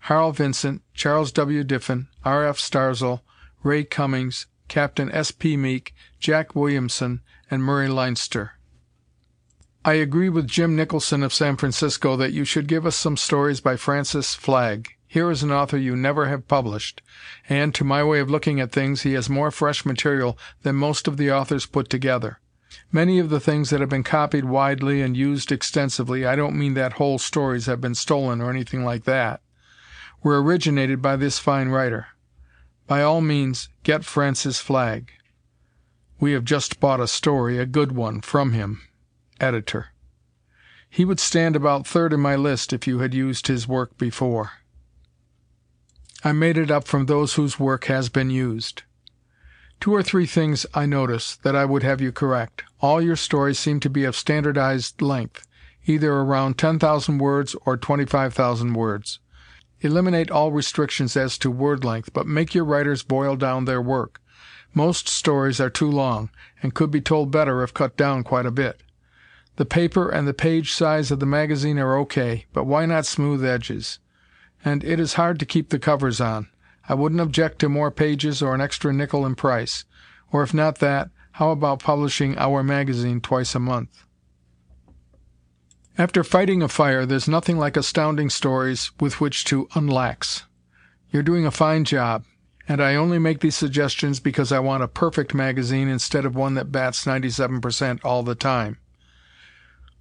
Harl 0.00 0.32
Vincent, 0.32 0.82
Charles 0.94 1.32
W. 1.32 1.64
Diffin, 1.64 2.06
R. 2.24 2.46
F. 2.46 2.58
Starzl, 2.58 3.20
Ray 3.62 3.84
Cummings, 3.84 4.46
Captain 4.68 5.10
S. 5.10 5.30
P. 5.30 5.56
Meek, 5.56 5.94
Jack 6.18 6.54
Williamson, 6.54 7.20
and 7.50 7.62
Murray 7.62 7.88
Leinster. 7.88 8.52
I 9.84 9.94
agree 9.94 10.28
with 10.28 10.48
Jim 10.48 10.74
Nicholson 10.74 11.22
of 11.22 11.34
San 11.34 11.56
Francisco 11.56 12.16
that 12.16 12.32
you 12.32 12.44
should 12.44 12.66
give 12.66 12.86
us 12.86 12.96
some 12.96 13.16
stories 13.16 13.60
by 13.60 13.76
Francis 13.76 14.34
Flagg. 14.34 14.88
Here 15.06 15.30
is 15.30 15.42
an 15.42 15.52
author 15.52 15.76
you 15.76 15.94
never 15.94 16.26
have 16.26 16.48
published, 16.48 17.02
and, 17.48 17.74
to 17.74 17.84
my 17.84 18.02
way 18.02 18.18
of 18.18 18.30
looking 18.30 18.60
at 18.60 18.72
things, 18.72 19.02
he 19.02 19.12
has 19.12 19.30
more 19.30 19.50
fresh 19.52 19.84
material 19.86 20.36
than 20.62 20.74
most 20.74 21.06
of 21.06 21.16
the 21.16 21.30
authors 21.30 21.66
put 21.66 21.88
together. 21.88 22.40
Many 22.92 23.18
of 23.18 23.30
the 23.30 23.40
things 23.40 23.70
that 23.70 23.80
have 23.80 23.88
been 23.88 24.02
copied 24.02 24.44
widely 24.44 25.02
and 25.02 25.16
used 25.16 25.52
extensively 25.52 26.24
I 26.24 26.36
don't 26.36 26.58
mean 26.58 26.74
that 26.74 26.94
whole 26.94 27.18
stories 27.18 27.66
have 27.66 27.80
been 27.80 27.94
stolen 27.94 28.40
or 28.40 28.50
anything 28.50 28.84
like 28.84 29.04
that 29.04 29.40
were 30.22 30.42
originated 30.42 31.00
by 31.00 31.16
this 31.16 31.38
fine 31.38 31.68
writer. 31.68 32.08
By 32.86 33.02
all 33.02 33.20
means, 33.20 33.68
get 33.82 34.04
Francis 34.04 34.58
Flagg. 34.58 35.12
We 36.18 36.32
have 36.32 36.44
just 36.44 36.80
bought 36.80 37.00
a 37.00 37.08
story, 37.08 37.58
a 37.58 37.66
good 37.66 37.92
one, 37.92 38.20
from 38.20 38.52
him. 38.52 38.82
Editor. 39.38 39.88
He 40.88 41.04
would 41.04 41.20
stand 41.20 41.56
about 41.56 41.86
third 41.86 42.12
in 42.12 42.20
my 42.20 42.36
list 42.36 42.72
if 42.72 42.86
you 42.86 43.00
had 43.00 43.12
used 43.12 43.48
his 43.48 43.68
work 43.68 43.98
before. 43.98 44.52
I 46.24 46.32
made 46.32 46.56
it 46.56 46.70
up 46.70 46.88
from 46.88 47.06
those 47.06 47.34
whose 47.34 47.60
work 47.60 47.84
has 47.84 48.08
been 48.08 48.30
used. 48.30 48.82
Two 49.80 49.94
or 49.94 50.02
three 50.02 50.26
things 50.26 50.66
I 50.74 50.86
notice 50.86 51.36
that 51.36 51.54
I 51.54 51.64
would 51.64 51.82
have 51.82 52.00
you 52.00 52.10
correct. 52.12 52.64
All 52.80 53.00
your 53.00 53.16
stories 53.16 53.58
seem 53.58 53.80
to 53.80 53.90
be 53.90 54.04
of 54.04 54.16
standardized 54.16 55.00
length, 55.02 55.46
either 55.84 56.12
around 56.12 56.58
10,000 56.58 57.18
words 57.18 57.54
or 57.64 57.76
25,000 57.76 58.72
words. 58.72 59.20
Eliminate 59.80 60.30
all 60.30 60.52
restrictions 60.52 61.16
as 61.16 61.36
to 61.38 61.50
word 61.50 61.84
length, 61.84 62.12
but 62.12 62.26
make 62.26 62.54
your 62.54 62.64
writers 62.64 63.02
boil 63.02 63.36
down 63.36 63.64
their 63.64 63.82
work. 63.82 64.20
Most 64.74 65.08
stories 65.08 65.60
are 65.60 65.70
too 65.70 65.90
long, 65.90 66.30
and 66.62 66.74
could 66.74 66.90
be 66.90 67.00
told 67.00 67.30
better 67.30 67.62
if 67.62 67.74
cut 67.74 67.96
down 67.96 68.24
quite 68.24 68.46
a 68.46 68.50
bit. 68.50 68.82
The 69.56 69.64
paper 69.64 70.08
and 70.08 70.26
the 70.26 70.34
page 70.34 70.72
size 70.72 71.10
of 71.10 71.20
the 71.20 71.26
magazine 71.26 71.78
are 71.78 71.96
okay, 71.98 72.46
but 72.52 72.64
why 72.64 72.84
not 72.86 73.06
smooth 73.06 73.44
edges? 73.44 73.98
And 74.64 74.82
it 74.84 74.98
is 74.98 75.14
hard 75.14 75.38
to 75.40 75.46
keep 75.46 75.68
the 75.70 75.78
covers 75.78 76.20
on. 76.20 76.48
I 76.88 76.94
wouldn't 76.94 77.20
object 77.20 77.58
to 77.60 77.68
more 77.68 77.90
pages 77.90 78.42
or 78.42 78.54
an 78.54 78.60
extra 78.60 78.92
nickel 78.92 79.26
in 79.26 79.34
price. 79.34 79.84
Or 80.32 80.42
if 80.42 80.54
not 80.54 80.78
that, 80.78 81.10
how 81.32 81.50
about 81.50 81.82
publishing 81.82 82.38
our 82.38 82.62
magazine 82.62 83.20
twice 83.20 83.54
a 83.54 83.60
month? 83.60 84.04
After 85.98 86.22
fighting 86.22 86.62
a 86.62 86.68
fire, 86.68 87.06
there's 87.06 87.28
nothing 87.28 87.58
like 87.58 87.76
astounding 87.76 88.30
stories 88.30 88.90
with 89.00 89.20
which 89.20 89.44
to 89.46 89.66
unlax. 89.68 90.42
You're 91.10 91.22
doing 91.22 91.46
a 91.46 91.50
fine 91.50 91.84
job, 91.84 92.24
and 92.68 92.82
I 92.82 92.94
only 92.94 93.18
make 93.18 93.40
these 93.40 93.56
suggestions 93.56 94.20
because 94.20 94.52
I 94.52 94.58
want 94.58 94.82
a 94.82 94.88
perfect 94.88 95.32
magazine 95.34 95.88
instead 95.88 96.24
of 96.24 96.36
one 96.36 96.54
that 96.54 96.72
bats 96.72 97.04
97% 97.04 98.00
all 98.04 98.22
the 98.22 98.34
time. 98.34 98.78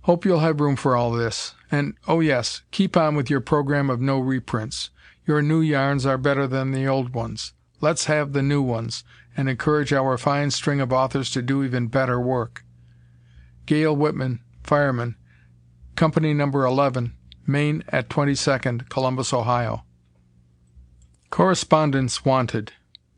Hope 0.02 0.26
you'll 0.26 0.40
have 0.40 0.60
room 0.60 0.76
for 0.76 0.96
all 0.96 1.12
this. 1.12 1.56
And, 1.72 1.96
oh 2.08 2.20
yes, 2.20 2.62
keep 2.72 2.98
on 2.98 3.16
with 3.16 3.30
your 3.30 3.42
program 3.42 3.90
of 3.90 4.02
no 4.02 4.20
reprints. 4.20 4.90
Your 5.26 5.42
new 5.42 5.62
yarns 5.62 6.06
are 6.06 6.18
better 6.18 6.48
than 6.48 6.72
the 6.72 6.88
old 6.88 7.14
ones. 7.14 7.54
Let's 7.82 8.06
have 8.06 8.34
the 8.34 8.42
new 8.42 8.62
ones, 8.62 9.04
and 9.36 9.50
encourage 9.50 9.92
our 9.92 10.18
fine 10.18 10.52
string 10.52 10.80
of 10.80 10.94
authors 10.94 11.30
to 11.32 11.42
do 11.42 11.64
even 11.64 11.88
better 11.88 12.20
work. 12.20 12.64
Gale 13.66 13.96
Whitman, 13.96 14.42
Fireman, 14.64 15.16
Company 15.96 16.34
Number 16.34 16.66
11, 16.66 17.14
Maine 17.48 17.84
at 17.90 18.10
22nd, 18.10 18.90
Columbus, 18.90 19.34
Ohio. 19.34 19.84
Correspondence 21.30 22.24
Wanted 22.24 22.74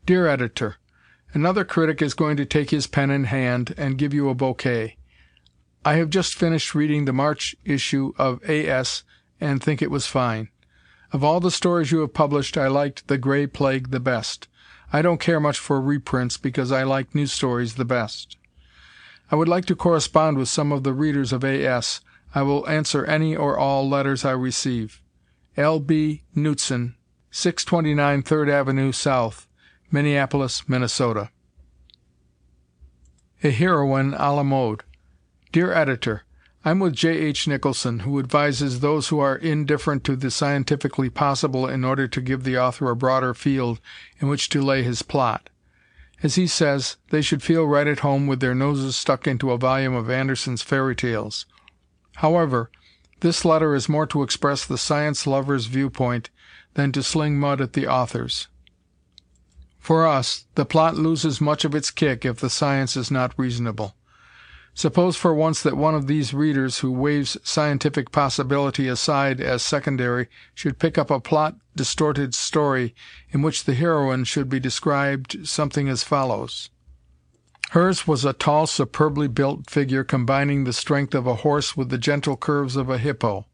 Dear 0.06 0.26
Editor, 0.26 0.76
Another 1.34 1.64
critic 1.64 2.00
is 2.00 2.14
going 2.14 2.36
to 2.38 2.46
take 2.46 2.70
his 2.70 2.86
pen 2.86 3.10
in 3.10 3.24
hand 3.24 3.74
and 3.76 3.98
give 3.98 4.14
you 4.14 4.28
a 4.28 4.34
bouquet. 4.34 4.96
I 5.84 5.94
have 5.94 6.10
just 6.10 6.34
finished 6.34 6.74
reading 6.74 7.04
the 7.04 7.12
March 7.12 7.54
issue 7.64 8.12
of 8.16 8.40
A.S. 8.48 9.04
and 9.40 9.62
think 9.62 9.82
it 9.82 9.90
was 9.90 10.06
fine. 10.06 10.48
Of 11.10 11.24
all 11.24 11.40
the 11.40 11.50
stories 11.50 11.90
you 11.90 12.00
have 12.00 12.12
published 12.12 12.58
I 12.58 12.68
liked 12.68 13.08
The 13.08 13.16
Gray 13.16 13.46
Plague 13.46 13.90
the 13.90 14.00
best. 14.00 14.46
I 14.92 15.00
don't 15.00 15.20
care 15.20 15.40
much 15.40 15.58
for 15.58 15.80
reprints 15.80 16.36
because 16.36 16.70
I 16.70 16.82
like 16.82 17.14
new 17.14 17.26
stories 17.26 17.74
the 17.74 17.84
best. 17.84 18.36
I 19.30 19.36
would 19.36 19.48
like 19.48 19.64
to 19.66 19.76
correspond 19.76 20.36
with 20.38 20.48
some 20.48 20.72
of 20.72 20.84
the 20.84 20.92
readers 20.94 21.32
of 21.32 21.44
A.S. 21.44 22.00
I 22.34 22.42
will 22.42 22.68
answer 22.68 23.04
any 23.04 23.34
or 23.34 23.58
all 23.58 23.88
letters 23.88 24.24
I 24.24 24.32
receive. 24.32 25.02
L. 25.56 25.80
B. 25.80 26.22
Knutson, 26.36 26.94
629 27.30 28.22
3rd 28.22 28.50
Avenue 28.50 28.92
South, 28.92 29.46
Minneapolis, 29.90 30.68
Minnesota. 30.68 31.30
A 33.42 33.50
Heroine 33.50 34.14
a 34.14 34.34
la 34.34 34.42
Mode 34.42 34.84
Dear 35.52 35.72
Editor: 35.72 36.24
I'm 36.64 36.80
with 36.80 36.94
J. 36.94 37.10
H. 37.10 37.46
Nicholson, 37.46 38.00
who 38.00 38.18
advises 38.18 38.80
those 38.80 39.08
who 39.08 39.20
are 39.20 39.36
indifferent 39.36 40.02
to 40.04 40.16
the 40.16 40.30
scientifically 40.30 41.08
possible 41.08 41.68
in 41.68 41.84
order 41.84 42.08
to 42.08 42.20
give 42.20 42.42
the 42.42 42.58
author 42.58 42.90
a 42.90 42.96
broader 42.96 43.32
field 43.32 43.80
in 44.20 44.28
which 44.28 44.48
to 44.50 44.60
lay 44.60 44.82
his 44.82 45.02
plot. 45.02 45.50
As 46.20 46.34
he 46.34 46.48
says, 46.48 46.96
they 47.10 47.22
should 47.22 47.44
feel 47.44 47.64
right 47.64 47.86
at 47.86 48.00
home 48.00 48.26
with 48.26 48.40
their 48.40 48.54
noses 48.54 48.96
stuck 48.96 49.28
into 49.28 49.52
a 49.52 49.58
volume 49.58 49.94
of 49.94 50.10
Andersen's 50.10 50.62
fairy 50.62 50.96
tales. 50.96 51.46
However, 52.16 52.70
this 53.20 53.44
letter 53.44 53.74
is 53.74 53.88
more 53.88 54.06
to 54.06 54.24
express 54.24 54.64
the 54.64 54.78
science 54.78 55.28
lover's 55.28 55.66
viewpoint 55.66 56.30
than 56.74 56.90
to 56.92 57.04
sling 57.04 57.38
mud 57.38 57.60
at 57.60 57.74
the 57.74 57.86
authors. 57.86 58.48
For 59.78 60.06
us, 60.06 60.44
the 60.56 60.66
plot 60.66 60.96
loses 60.96 61.40
much 61.40 61.64
of 61.64 61.74
its 61.74 61.92
kick 61.92 62.24
if 62.24 62.40
the 62.40 62.50
science 62.50 62.96
is 62.96 63.12
not 63.12 63.32
reasonable. 63.36 63.94
Suppose 64.78 65.16
for 65.16 65.34
once 65.34 65.60
that 65.64 65.76
one 65.76 65.96
of 65.96 66.06
these 66.06 66.32
readers 66.32 66.78
who 66.78 66.92
waves 66.92 67.36
scientific 67.42 68.12
possibility 68.12 68.86
aside 68.86 69.40
as 69.40 69.60
secondary 69.60 70.28
should 70.54 70.78
pick 70.78 70.96
up 70.96 71.10
a 71.10 71.18
plot 71.18 71.56
distorted 71.74 72.32
story 72.32 72.94
in 73.30 73.42
which 73.42 73.64
the 73.64 73.74
heroine 73.74 74.22
should 74.22 74.48
be 74.48 74.60
described 74.60 75.48
something 75.48 75.88
as 75.88 76.04
follows: 76.04 76.70
Hers 77.70 78.06
was 78.06 78.24
a 78.24 78.32
tall, 78.32 78.68
superbly 78.68 79.26
built 79.26 79.68
figure 79.68 80.04
combining 80.04 80.62
the 80.62 80.72
strength 80.72 81.12
of 81.12 81.26
a 81.26 81.42
horse 81.42 81.76
with 81.76 81.88
the 81.88 81.98
gentle 81.98 82.36
curves 82.36 82.76
of 82.76 82.88
a 82.88 82.98
hippo. 82.98 83.46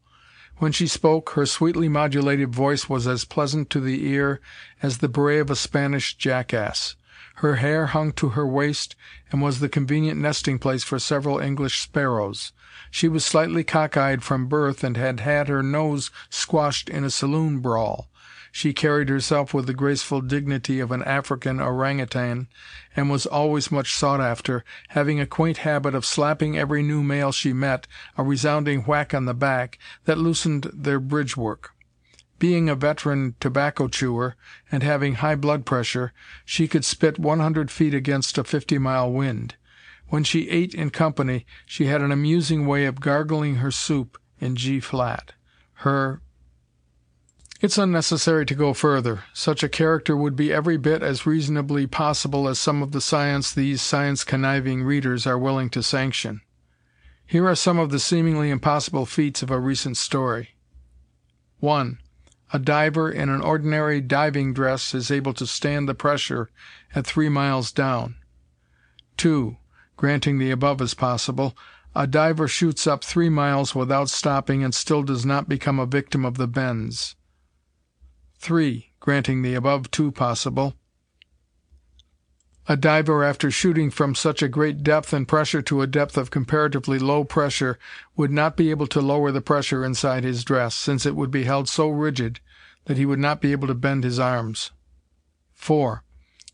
When 0.57 0.71
she 0.71 0.85
spoke, 0.85 1.31
her 1.31 1.47
sweetly 1.47 1.89
modulated 1.89 2.53
voice 2.53 2.87
was 2.87 3.07
as 3.07 3.25
pleasant 3.25 3.71
to 3.71 3.79
the 3.79 4.05
ear 4.05 4.41
as 4.83 4.99
the 4.99 5.09
bray 5.09 5.39
of 5.39 5.49
a 5.49 5.55
Spanish 5.55 6.15
jackass. 6.15 6.95
Her 7.39 7.55
hair 7.55 7.87
hung 7.87 8.13
to 8.13 8.29
her 8.29 8.47
waist, 8.47 8.95
and 9.29 9.41
was 9.41 9.59
the 9.59 9.67
convenient 9.67 10.19
nesting 10.19 10.57
place 10.57 10.83
for 10.83 10.99
several 10.99 11.39
English 11.39 11.81
sparrows. 11.81 12.53
She 12.89 13.09
was 13.09 13.25
slightly 13.25 13.63
cockeyed 13.63 14.23
from 14.23 14.47
birth 14.47 14.83
and 14.83 14.95
had 14.95 15.19
had 15.19 15.49
her 15.49 15.61
nose 15.61 16.11
squashed 16.29 16.89
in 16.89 17.03
a 17.03 17.09
saloon 17.09 17.59
brawl. 17.59 18.09
She 18.53 18.71
carried 18.71 19.09
herself 19.09 19.53
with 19.53 19.67
the 19.67 19.73
graceful 19.73 20.21
dignity 20.21 20.79
of 20.79 20.93
an 20.93 21.03
African 21.03 21.59
orang 21.59 21.99
outang, 21.99 22.47
and 22.95 23.09
was 23.09 23.25
always 23.25 23.69
much 23.69 23.93
sought 23.93 24.21
after, 24.21 24.63
having 24.87 25.19
a 25.19 25.25
quaint 25.25 25.57
habit 25.57 25.93
of 25.93 26.05
slapping 26.05 26.57
every 26.57 26.81
new 26.81 27.03
male 27.03 27.33
she 27.33 27.51
met 27.51 27.85
a 28.17 28.23
resounding 28.23 28.83
whack 28.83 29.13
on 29.13 29.25
the 29.25 29.33
back 29.33 29.77
that 30.05 30.17
loosened 30.17 30.71
their 30.73 31.01
bridge 31.01 31.35
work. 31.35 31.74
Being 32.37 32.67
a 32.67 32.75
veteran 32.75 33.35
tobacco 33.39 33.87
chewer, 33.87 34.35
and 34.71 34.83
having 34.83 35.15
high 35.15 35.35
blood 35.35 35.65
pressure, 35.65 36.11
she 36.43 36.67
could 36.67 36.83
spit 36.83 37.17
one 37.17 37.39
hundred 37.39 37.71
feet 37.71 37.93
against 37.93 38.37
a 38.37 38.43
fifty 38.43 38.77
mile 38.77 39.11
wind. 39.11 39.55
When 40.07 40.23
she 40.23 40.49
ate 40.49 40.73
in 40.73 40.89
company 40.89 41.45
she 41.65 41.85
had 41.85 42.01
an 42.01 42.11
amusing 42.11 42.65
way 42.67 42.85
of 42.85 42.99
gargling 42.99 43.55
her 43.55 43.71
soup 43.71 44.19
in 44.39 44.55
G 44.55 44.79
flat. 44.79 45.33
Her 45.79 46.21
It's 47.61 47.77
unnecessary 47.77 48.45
to 48.45 48.53
go 48.53 48.73
further. 48.73 49.23
Such 49.33 49.63
a 49.63 49.69
character 49.69 50.15
would 50.15 50.35
be 50.35 50.53
every 50.53 50.77
bit 50.77 51.01
as 51.01 51.25
reasonably 51.25 51.87
possible 51.87 52.47
as 52.47 52.59
some 52.59 52.83
of 52.83 52.91
the 52.91 53.01
science 53.01 53.51
these 53.51 53.81
science 53.81 54.23
conniving 54.23 54.83
readers 54.83 55.25
are 55.25 55.39
willing 55.39 55.69
to 55.71 55.81
sanction. 55.81 56.41
Here 57.25 57.47
are 57.47 57.55
some 57.55 57.79
of 57.79 57.89
the 57.89 57.99
seemingly 57.99 58.51
impossible 58.51 59.05
feats 59.05 59.41
of 59.41 59.49
a 59.49 59.59
recent 59.59 59.97
story. 59.97 60.49
1. 61.59 61.97
A 62.55 62.59
diver 62.59 63.11
in 63.11 63.27
an 63.27 63.41
ordinary 63.41 63.99
diving 63.99 64.53
dress 64.53 64.93
is 64.93 65.11
able 65.11 65.33
to 65.33 65.45
stand 65.45 65.89
the 65.89 65.93
pressure 65.93 66.49
at 66.95 67.05
three 67.05 67.27
miles 67.27 67.69
down. 67.69 68.15
2. 69.17 69.57
Granting 69.97 70.37
the 70.37 70.51
above 70.51 70.81
is 70.81 70.93
possible, 70.93 71.57
a 71.93 72.07
diver 72.07 72.47
shoots 72.47 72.87
up 72.87 73.03
three 73.03 73.27
miles 73.27 73.75
without 73.75 74.09
stopping 74.09 74.63
and 74.63 74.73
still 74.73 75.03
does 75.03 75.25
not 75.25 75.49
become 75.49 75.79
a 75.79 75.85
victim 75.85 76.23
of 76.23 76.37
the 76.37 76.47
bends. 76.47 77.17
3. 78.39 78.93
Granting 79.01 79.41
the 79.41 79.53
above 79.53 79.91
too 79.91 80.13
possible, 80.13 80.75
a 82.69 82.77
diver 82.77 83.21
after 83.21 83.51
shooting 83.51 83.91
from 83.91 84.15
such 84.15 84.41
a 84.41 84.47
great 84.47 84.81
depth 84.81 85.11
and 85.11 85.27
pressure 85.27 85.61
to 85.61 85.81
a 85.81 85.87
depth 85.87 86.17
of 86.17 86.31
comparatively 86.31 86.99
low 86.99 87.25
pressure 87.25 87.77
would 88.15 88.31
not 88.31 88.55
be 88.55 88.71
able 88.71 88.87
to 88.87 89.01
lower 89.01 89.31
the 89.33 89.41
pressure 89.41 89.83
inside 89.83 90.23
his 90.23 90.45
dress, 90.45 90.73
since 90.73 91.05
it 91.05 91.17
would 91.17 91.31
be 91.31 91.43
held 91.43 91.67
so 91.67 91.89
rigid 91.89 92.39
that 92.85 92.97
he 92.97 93.05
would 93.05 93.19
not 93.19 93.41
be 93.41 93.51
able 93.51 93.67
to 93.67 93.73
bend 93.73 94.03
his 94.03 94.19
arms. 94.19 94.71
4. 95.53 96.03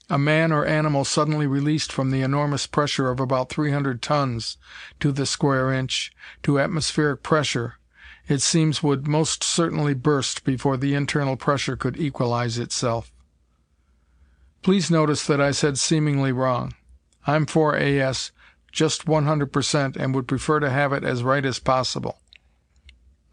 A 0.10 0.18
man 0.18 0.52
or 0.52 0.66
animal 0.66 1.06
suddenly 1.06 1.48
released 1.48 1.92
from 1.92 2.12
the 2.12 2.22
enormous 2.22 2.68
pressure 2.68 3.10
of 3.10 3.20
about 3.20 3.50
300 3.50 4.02
tons 4.02 4.58
to 5.00 5.12
the 5.12 5.26
square 5.26 5.72
inch, 5.72 6.12
to 6.44 6.60
atmospheric 6.60 7.24
pressure, 7.24 7.76
it 8.28 8.42
seems 8.42 8.84
would 8.84 9.08
most 9.08 9.44
certainly 9.44 9.94
burst 9.94 10.44
before 10.44 10.78
the 10.78 10.94
internal 10.94 11.36
pressure 11.36 11.76
could 11.76 12.00
equalize 12.00 12.58
itself. 12.58 13.12
Please 14.62 14.92
notice 14.92 15.26
that 15.26 15.42
I 15.42 15.52
said 15.52 15.78
seemingly 15.78 16.32
wrong. 16.32 16.74
I'm 17.26 17.46
for 17.46 17.76
A.S. 17.76 18.32
just 18.72 19.06
100% 19.06 19.96
and 19.96 20.16
would 20.16 20.28
prefer 20.28 20.60
to 20.60 20.70
have 20.70 20.94
it 20.94 21.04
as 21.04 21.24
right 21.24 21.46
as 21.46 21.60
possible. 21.60 22.20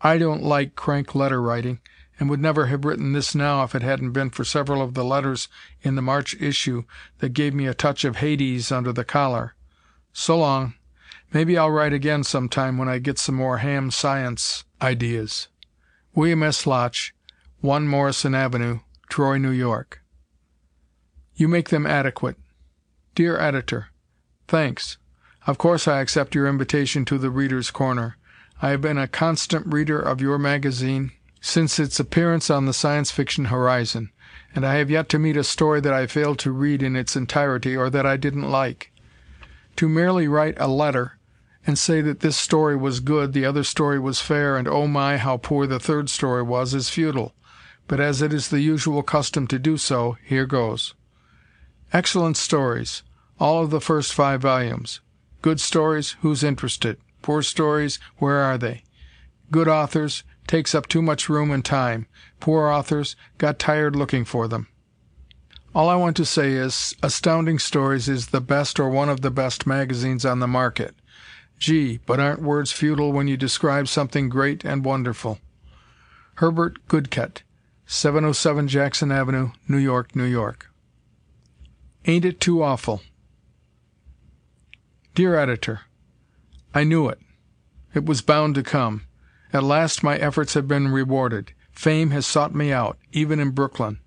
I 0.01 0.17
don't 0.17 0.43
like 0.43 0.75
crank 0.75 1.15
letter 1.15 1.43
writing, 1.43 1.81
and 2.19 2.29
would 2.29 2.41
never 2.41 2.67
have 2.67 2.85
written 2.85 3.13
this 3.13 3.35
now 3.35 3.63
if 3.63 3.75
it 3.75 3.83
hadn't 3.83 4.13
been 4.13 4.31
for 4.31 4.45
several 4.45 4.83
of 4.83 4.95
the 4.95 5.05
letters 5.05 5.49
in 5.83 5.95
the 5.95 6.03
March 6.03 6.35
issue 6.41 6.85
that 7.19 7.31
gave 7.31 7.55
me 7.55 7.67
a 7.67 7.75
touch 7.75 8.05
of 8.05 8.17
Hades 8.17 8.73
under 8.73 8.93
the 8.93 9.05
collar. 9.05 9.55
So 10.13 10.39
long. 10.39 10.75
Maybe 11.33 11.59
I'll 11.59 11.71
write 11.71 11.93
again 11.93 12.25
some 12.25 12.49
time 12.49 12.79
when 12.79 12.89
I 12.89 12.99
get 12.99 13.19
some 13.19 13.35
more 13.35 13.59
ham 13.59 13.91
science 13.91 14.65
ideas. 14.81 15.49
William 16.15 16.43
S. 16.43 16.67
Lotch, 16.67 17.15
1 17.61 17.87
Morrison 17.87 18.35
Avenue, 18.35 18.81
Troy, 19.11 19.37
New 19.37 19.51
York. 19.51 20.01
You 21.35 21.47
make 21.47 21.69
them 21.69 21.87
adequate. 21.87 22.37
Dear 23.15 23.39
Editor: 23.39 23.89
Thanks. 24.47 24.97
Of 25.47 25.59
course 25.59 25.87
I 25.87 26.01
accept 26.01 26.35
your 26.35 26.49
invitation 26.49 27.05
to 27.07 27.19
"The 27.19 27.31
Readers' 27.31 27.71
Corner." 27.71 28.17
I 28.63 28.71
have 28.71 28.81
been 28.81 28.99
a 28.99 29.07
constant 29.07 29.73
reader 29.73 30.01
of 30.01 30.21
your 30.21 30.39
magazine 30.39 31.13
since 31.41 31.79
its 31.79 32.01
appearance 32.01 32.51
on 32.51 32.67
the 32.67 32.73
Science 32.73 33.11
Fiction 33.11 33.47
horizon, 33.47 34.11
and 34.55 34.67
I 34.67 34.77
have 34.77 34.91
yet 34.91 35.09
to 35.11 35.19
meet 35.19 35.37
a 35.37 35.45
story 35.45 35.81
that 35.81 35.93
I 35.93 36.07
failed 36.07 36.39
to 36.41 36.51
read 36.51 36.83
in 36.83 36.97
its 36.97 37.17
entirety 37.17 37.77
or 37.77 37.91
that 37.91 38.07
I 38.07 38.17
didn't 38.17 38.51
like. 38.51 38.93
To 39.77 39.89
merely 39.89 40.27
write 40.27 40.57
a 40.59 40.67
letter 40.67 41.19
and 41.67 41.79
say 41.79 42.01
that 42.01 42.21
this 42.21 42.37
story 42.37 42.77
was 42.77 43.01
good, 43.01 43.33
the 43.33 43.45
other 43.45 43.63
story 43.63 43.99
was 43.99 44.21
fair, 44.21 44.57
and 44.57 44.67
oh 44.67 44.87
my, 44.87 45.19
how 45.19 45.37
poor 45.37 45.67
the 45.67 45.79
third 45.79 46.09
story 46.09 46.43
was, 46.43 46.75
is 46.75 46.89
futile. 46.89 47.35
But 47.87 48.01
as 48.01 48.23
it 48.23 48.33
is 48.33 48.49
the 48.49 48.61
usual 48.61 49.03
custom 49.03 49.47
to 49.49 49.59
do 49.59 49.77
so, 49.77 50.17
here 50.25 50.47
goes. 50.47 50.95
Excellent 51.93 52.37
stories. 52.37 53.03
All 53.39 53.63
of 53.63 53.71
the 53.71 53.81
first 53.81 54.13
five 54.13 54.43
volumes. 54.43 55.01
Good 55.43 55.61
stories, 55.61 56.17
who's 56.21 56.43
interested? 56.43 56.99
Poor 57.23 57.43
stories, 57.43 57.99
where 58.17 58.39
are 58.39 58.59
they? 58.59 58.83
Good 59.51 59.69
authors, 59.69 60.25
takes 60.49 60.75
up 60.75 60.89
too 60.89 61.03
much 61.03 61.29
room 61.29 61.53
and 61.53 61.65
time. 61.65 62.09
Poor 62.41 62.69
authors, 62.69 63.15
got 63.37 63.61
tired 63.61 63.95
looking 63.95 64.25
for 64.25 64.49
them. 64.49 64.67
All 65.75 65.89
I 65.89 65.95
want 65.95 66.17
to 66.17 66.25
say 66.25 66.53
is, 66.53 66.97
Astounding 67.03 67.61
Stories 67.61 68.09
is 68.09 68.29
the 68.29 68.41
best 68.41 68.81
or 68.81 68.89
one 68.89 69.09
of 69.09 69.21
the 69.21 69.31
best 69.31 69.67
magazines 69.67 70.25
on 70.25 70.41
the 70.41 70.49
market. 70.49 70.97
Gee, 71.59 71.99
but 72.07 72.19
aren't 72.19 72.43
words 72.43 72.73
futile 72.73 73.13
when 73.13 73.29
you 73.29 73.37
describe 73.37 73.87
something 73.87 74.29
great 74.29 74.65
and 74.65 74.85
wonderful? 74.85 75.39
Herbert 76.37 76.87
Goodket, 76.89 77.43
707 77.87 78.69
Jackson 78.69 79.13
Avenue, 79.13 79.51
New 79.69 79.79
York, 79.79 80.17
New 80.17 80.25
York. 80.25 80.71
Ain't 82.07 82.25
It 82.25 82.41
Too 82.41 82.63
Awful 82.63 83.03
Dear 85.15 85.35
Editor: 85.35 85.81
I 86.73 86.85
knew 86.85 87.09
it. 87.09 87.19
It 87.93 88.07
was 88.07 88.23
bound 88.23 88.55
to 88.55 88.63
come. 88.63 89.08
At 89.53 89.65
last 89.65 90.03
my 90.03 90.17
efforts 90.17 90.55
have 90.55 90.69
been 90.69 90.89
rewarded. 90.89 91.53
Fame 91.73 92.11
has 92.11 92.27
sought 92.27 92.55
me 92.55 92.73
out, 92.73 92.99
even 93.13 93.41
in 93.41 93.51
Brooklyn. 93.51 93.99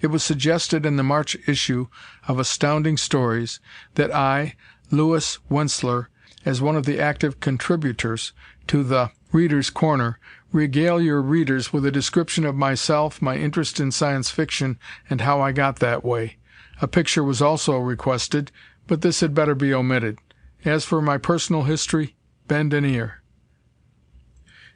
It 0.00 0.08
was 0.08 0.22
suggested 0.22 0.86
in 0.86 0.96
the 0.96 1.02
March 1.02 1.36
issue 1.46 1.88
of 2.26 2.38
Astounding 2.38 2.96
Stories 2.96 3.60
that 3.94 4.14
I, 4.14 4.54
Louis 4.90 5.38
Wentzler, 5.50 6.06
as 6.44 6.60
one 6.60 6.76
of 6.76 6.86
the 6.86 7.00
active 7.00 7.40
contributors 7.40 8.32
to 8.66 8.82
the 8.82 9.10
"Readers' 9.32 9.70
Corner," 9.70 10.18
regale 10.52 11.00
your 11.00 11.20
readers 11.20 11.72
with 11.72 11.84
a 11.84 11.92
description 11.92 12.44
of 12.44 12.56
myself, 12.56 13.20
my 13.20 13.36
interest 13.36 13.78
in 13.78 13.92
Science 13.92 14.30
Fiction, 14.30 14.78
and 15.08 15.20
how 15.20 15.40
I 15.40 15.52
got 15.52 15.78
that 15.80 16.04
way. 16.04 16.38
A 16.82 16.88
picture 16.88 17.22
was 17.22 17.42
also 17.42 17.76
requested 17.78 18.50
but 18.90 19.02
this 19.02 19.20
had 19.20 19.32
better 19.32 19.54
be 19.54 19.72
omitted. 19.72 20.18
As 20.64 20.84
for 20.84 21.00
my 21.00 21.16
personal 21.16 21.62
history, 21.62 22.16
bend 22.48 22.74
an 22.74 22.84
ear. 22.84 23.19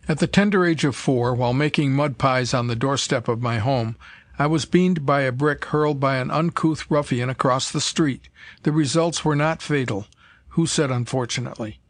At 0.08 0.18
the 0.18 0.26
tender 0.26 0.66
age 0.66 0.84
of 0.84 0.94
four, 0.96 1.34
while 1.34 1.54
making 1.54 1.92
mud 1.92 2.18
pies 2.18 2.52
on 2.52 2.66
the 2.66 2.76
doorstep 2.76 3.28
of 3.28 3.40
my 3.40 3.58
home, 3.58 3.96
I 4.38 4.46
was 4.46 4.64
beaned 4.64 5.06
by 5.06 5.23
a 5.23 5.32
brick 5.32 5.64
hurled 5.66 6.00
by 6.00 6.16
an 6.16 6.30
uncouth 6.30 6.90
ruffian 6.90 7.30
across 7.30 7.70
the 7.70 7.80
street. 7.80 8.28
The 8.64 8.73
results 8.73 9.25
were 9.25 9.37
not 9.37 9.62
fatal. 9.62 10.06
Who 10.50 10.66
said 10.66 10.90
unfortunately? 10.90 11.80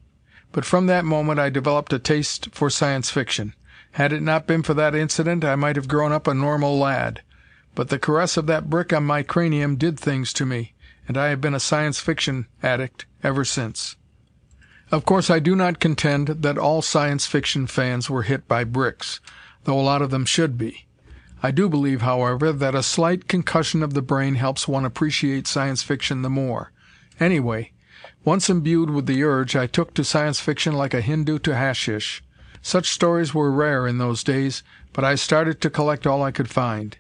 But 0.53 0.65
from 0.65 0.87
that 0.87 1.05
moment 1.05 1.41
I 1.41 1.51
developed 1.51 1.93
a 1.93 1.99
taste 1.99 2.49
for 2.53 2.71
Science 2.71 3.11
Fiction. 3.11 3.55
Had 3.93 4.13
it 4.13 4.23
not 4.23 4.47
been 4.47 4.63
for 4.63 4.75
that 4.75 4.95
incident 4.95 5.45
I 5.45 5.57
might 5.57 5.77
have 5.77 5.89
grown 5.89 6.13
up 6.13 6.27
a 6.27 6.35
normal 6.35 6.79
lad. 6.79 7.23
But 7.75 7.89
the 7.89 7.99
caress 7.99 8.37
of 8.37 8.47
that 8.47 8.71
brick 8.71 8.93
on 8.93 9.05
my 9.05 9.23
cranium 9.23 9.77
did 9.77 9.99
things 9.99 10.33
to 10.35 10.47
me 10.47 10.75
and 11.07 11.19
I 11.19 11.29
have 11.29 11.41
been 11.41 11.55
a 11.55 11.61
Science 11.61 12.01
Fiction 12.01 12.47
addict 12.63 13.07
ever 13.23 13.45
since. 13.45 13.97
Of 14.95 15.05
course 15.05 15.29
I 15.29 15.41
do 15.41 15.57
not 15.57 15.81
contend 15.81 16.29
that 16.29 16.57
all 16.57 16.81
Science 16.81 17.27
Fiction 17.27 17.67
fans 17.67 18.09
were 18.09 18.23
hit 18.23 18.47
by 18.47 18.63
bricks, 18.63 19.19
though 19.65 19.77
a 19.77 19.83
lot 19.83 20.03
of 20.03 20.11
them 20.13 20.25
should 20.25 20.57
be. 20.57 20.87
I 21.43 21.51
do 21.51 21.69
believe, 21.69 22.03
however, 22.03 22.53
that 22.53 22.77
a 22.77 22.83
slight 22.85 23.27
concussion 23.27 23.83
of 23.83 23.95
the 23.95 24.03
brain 24.03 24.37
helps 24.37 24.69
one 24.69 24.85
appreciate 24.85 25.49
Science 25.49 25.83
Fiction 25.83 26.23
the 26.23 26.31
more. 26.31 26.71
Anyway, 27.19 27.73
once 28.25 28.49
imbued 28.49 28.91
with 28.91 29.07
the 29.07 29.25
urge 29.25 29.57
I 29.57 29.67
took 29.67 29.95
to 29.95 30.05
Science 30.05 30.39
Fiction 30.39 30.75
like 30.75 30.95
a 30.95 31.01
Hindu 31.01 31.41
to 31.41 31.57
hashish. 31.57 32.23
Such 32.63 32.89
stories 32.89 33.35
were 33.35 33.51
rare 33.51 33.89
in 33.89 33.99
those 33.99 34.23
days, 34.23 34.63
but 34.93 35.03
I 35.03 35.17
started 35.17 35.61
to 35.63 35.71
collect 35.71 36.07
all 36.07 36.23
I 36.23 36.31
could 36.31 36.49
find. 36.49 36.97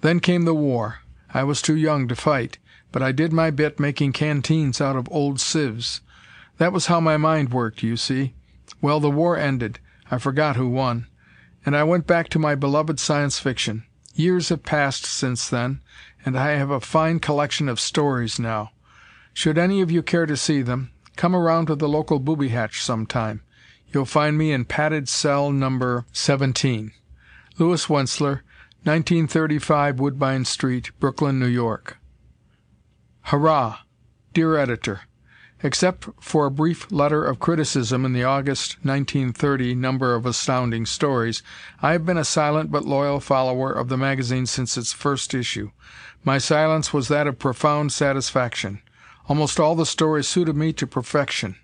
Then 0.00 0.20
came 0.20 0.46
the 0.46 0.54
war. 0.54 1.00
I 1.34 1.44
was 1.44 1.60
too 1.60 1.76
young 1.76 2.08
to 2.08 2.16
fight 2.16 2.56
but 2.96 3.02
I 3.02 3.12
did 3.12 3.30
my 3.30 3.50
bit 3.50 3.78
making 3.78 4.14
canteens 4.14 4.80
out 4.80 4.96
of 4.96 5.06
old 5.10 5.38
sieves. 5.38 6.00
That 6.58 6.72
was 6.72 6.86
how 6.86 7.00
my 7.00 7.16
mind 7.16 7.52
worked, 7.52 7.82
you 7.82 7.96
see. 7.96 8.34
Well, 8.80 9.00
the 9.00 9.10
war 9.10 9.36
ended 9.36 9.78
I 10.10 10.18
forgot 10.18 10.56
who 10.56 10.68
won 10.68 11.06
and 11.66 11.76
I 11.76 11.82
went 11.82 12.06
back 12.06 12.28
to 12.28 12.38
my 12.38 12.54
beloved 12.54 13.00
Science 13.00 13.40
Fiction. 13.40 13.84
Years 14.14 14.50
have 14.50 14.62
passed 14.62 15.04
since 15.04 15.48
then, 15.48 15.80
and 16.24 16.38
I 16.38 16.52
have 16.52 16.70
a 16.70 16.80
fine 16.80 17.18
collection 17.18 17.68
of 17.68 17.80
stories 17.80 18.38
now. 18.38 18.70
Should 19.34 19.58
any 19.58 19.80
of 19.80 19.90
you 19.90 20.02
care 20.02 20.26
to 20.26 20.36
see 20.36 20.62
them, 20.62 20.92
come 21.16 21.34
around 21.34 21.66
to 21.66 21.74
the 21.74 21.88
local 21.88 22.20
booby 22.20 22.48
hatch 22.48 22.82
some 22.82 23.04
time. 23.04 23.42
You'll 23.92 24.04
find 24.04 24.38
me 24.38 24.52
in 24.52 24.64
padded 24.64 25.08
cell 25.08 25.50
number 25.50 26.06
17. 26.12 26.92
Louis 27.58 27.86
Wentzler, 27.86 28.42
1935 28.84 29.98
Woodbine 29.98 30.44
Street, 30.44 30.92
Brooklyn, 31.00 31.40
New 31.40 31.46
York. 31.46 31.98
Hurrah! 33.22 33.78
Dear 34.32 34.56
Editor: 34.56 35.00
Except 35.62 36.08
for 36.20 36.46
a 36.46 36.50
brief 36.50 36.90
letter 36.92 37.24
of 37.24 37.38
criticism 37.38 38.04
in 38.04 38.12
the 38.12 38.24
August, 38.24 38.76
1930, 38.82 39.74
number 39.74 40.14
of 40.14 40.26
Astounding 40.26 40.84
Stories, 40.84 41.42
I 41.80 41.92
have 41.92 42.04
been 42.04 42.18
a 42.18 42.24
silent 42.24 42.70
but 42.70 42.84
loyal 42.84 43.20
follower 43.20 43.72
of 43.72 43.88
the 43.88 43.96
magazine 43.96 44.44
since 44.46 44.76
its 44.76 44.92
first 44.92 45.32
issue. 45.32 45.70
My 46.22 46.36
silence 46.36 46.92
was 46.92 47.08
that 47.08 47.26
of 47.26 47.38
profound 47.38 47.92
satisfaction. 47.92 48.82
Almost 49.28 49.58
all 49.58 49.74
the 49.74 49.86
stories 49.86 50.28
suited 50.28 50.56
me 50.56 50.72
to 50.74 50.86
perfection, 50.86 51.56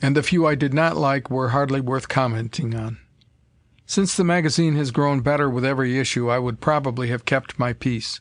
and 0.00 0.16
the 0.16 0.22
few 0.22 0.46
I 0.46 0.54
did 0.54 0.72
not 0.72 0.96
like 0.96 1.30
were 1.30 1.50
hardly 1.50 1.80
worth 1.80 2.08
commenting 2.08 2.74
on. 2.74 2.98
Since 3.84 4.16
the 4.16 4.24
magazine 4.24 4.76
has 4.76 4.90
grown 4.90 5.20
better 5.20 5.48
with 5.48 5.64
every 5.64 5.98
issue 5.98 6.30
I 6.30 6.38
would 6.38 6.60
probably 6.60 7.08
have 7.08 7.24
kept 7.24 7.58
my 7.58 7.72
peace. 7.72 8.20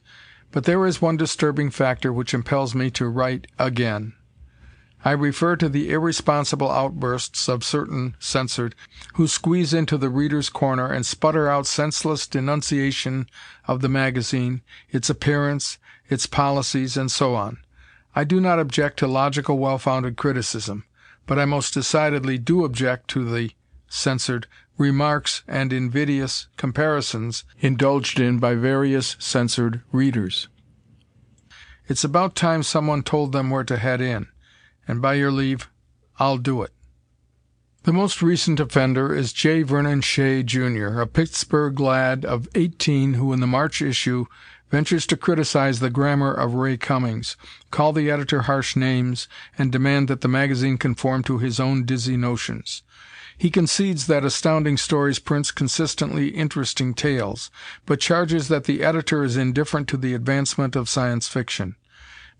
But 0.52 0.64
there 0.64 0.86
is 0.86 1.02
one 1.02 1.18
disturbing 1.18 1.72
factor 1.72 2.12
which 2.14 2.34
impels 2.34 2.74
me 2.74 2.90
to 2.92 3.08
write 3.08 3.48
again. 3.60 4.14
I 5.06 5.12
refer 5.12 5.56
to 5.58 5.70
the 5.70 5.92
irresponsible 5.92 6.72
outbursts 6.72 7.48
of 7.48 7.64
certain 7.64 8.16
censored 8.20 8.74
who 9.14 9.28
squeeze 9.28 9.74
into 9.74 9.98
the 9.98 10.10
"Readers' 10.10 10.50
Corner" 10.50 10.88
and 10.92 11.06
sputter 11.06 11.48
out 11.48 11.68
senseless 11.68 12.26
denunciation 12.26 13.30
of 13.68 13.82
the 13.82 13.90
magazine, 13.90 14.62
its 14.90 15.10
appearance, 15.10 15.78
its 16.10 16.26
policies, 16.26 16.98
and 16.98 17.12
so 17.12 17.36
on. 17.36 17.58
I 18.16 18.24
do 18.24 18.42
not 18.42 18.58
object 18.58 18.98
to 18.98 19.08
logical, 19.08 19.60
well 19.60 19.78
founded 19.78 20.18
criticism, 20.18 20.84
but 21.28 21.38
I 21.38 21.46
most 21.46 21.76
decidedly 21.76 22.40
do 22.40 22.64
object 22.64 23.08
to 23.10 23.24
the 23.24 23.52
censored 23.88 24.48
remarks 24.80 25.44
and 25.48 25.72
invidious 25.72 26.48
comparisons 26.58 27.44
indulged 27.60 28.20
in 28.20 28.40
by 28.40 28.56
various 28.56 29.16
censored 29.20 29.82
readers. 29.92 30.48
It's 31.88 32.04
about 32.04 32.36
time 32.36 32.64
someone 32.64 33.04
told 33.04 33.32
them 33.32 33.52
where 33.52 33.64
to 33.64 33.78
head 33.78 34.02
in, 34.02 34.28
and 34.88 35.02
by 35.02 35.16
your 35.16 35.32
leave, 35.32 35.70
I'll 36.20 36.38
do 36.38 36.62
it. 36.62 36.72
The 37.84 37.94
most 37.94 38.22
recent 38.22 38.60
offender 38.60 39.16
is 39.16 39.32
J. 39.32 39.64
Vernon 39.64 40.02
Shea, 40.02 40.44
Jr., 40.44 41.00
a 41.00 41.08
Pittsburgh 41.08 41.80
lad 41.80 42.26
of 42.26 42.50
eighteen 42.54 43.14
who 43.14 43.32
in 43.32 43.40
the 43.40 43.48
March 43.48 43.82
issue 43.82 44.26
ventures 44.70 45.06
to 45.08 45.16
criticize 45.16 45.80
the 45.80 45.90
grammar 45.90 46.34
of 46.34 46.54
Ray 46.54 46.78
Cummings, 46.78 47.38
call 47.72 47.94
the 47.94 48.12
editor 48.12 48.42
harsh 48.42 48.76
names, 48.76 49.28
and 49.58 49.72
demand 49.72 50.08
that 50.10 50.22
the 50.22 50.28
magazine 50.28 50.78
conform 50.78 51.24
to 51.24 51.38
his 51.38 51.60
own 51.60 51.86
dizzy 51.86 52.18
notions. 52.18 52.84
He 53.38 53.52
concedes 53.52 54.08
that 54.08 54.26
Astounding 54.26 54.78
Stories 54.78 55.20
prints 55.20 55.52
consistently 55.52 56.30
interesting 56.30 56.94
tales, 56.94 57.52
but 57.86 58.00
charges 58.00 58.48
that 58.48 58.64
the 58.64 58.84
editor 58.84 59.24
is 59.24 59.38
indifferent 59.38 59.88
to 59.90 59.98
the 59.98 60.16
advancement 60.16 60.76
of 60.76 60.90
Science 60.90 61.28
Fiction. 61.28 61.76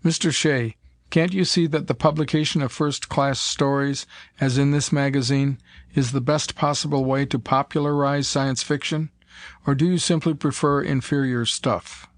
Mr. 0.04 0.34
Shea, 0.34 0.76
can't 1.10 1.32
you 1.32 1.44
see 1.44 1.66
that 1.66 1.86
the 1.86 1.94
publication 1.94 2.62
of 2.62 2.72
first 2.72 3.08
class 3.08 3.40
stories, 3.40 4.06
as 4.40 4.58
in 4.58 4.70
this 4.72 4.92
magazine, 4.92 5.58
is 5.94 6.12
the 6.12 6.20
best 6.20 6.54
possible 6.54 7.04
way 7.04 7.24
to 7.26 7.38
popularize 7.38 8.28
Science 8.28 8.62
Fiction? 8.62 9.10
Or 9.66 9.74
do 9.74 9.86
you 9.86 9.98
simply 9.98 10.34
prefer 10.34 10.82
inferior 10.82 11.44
stuff? 11.44 12.08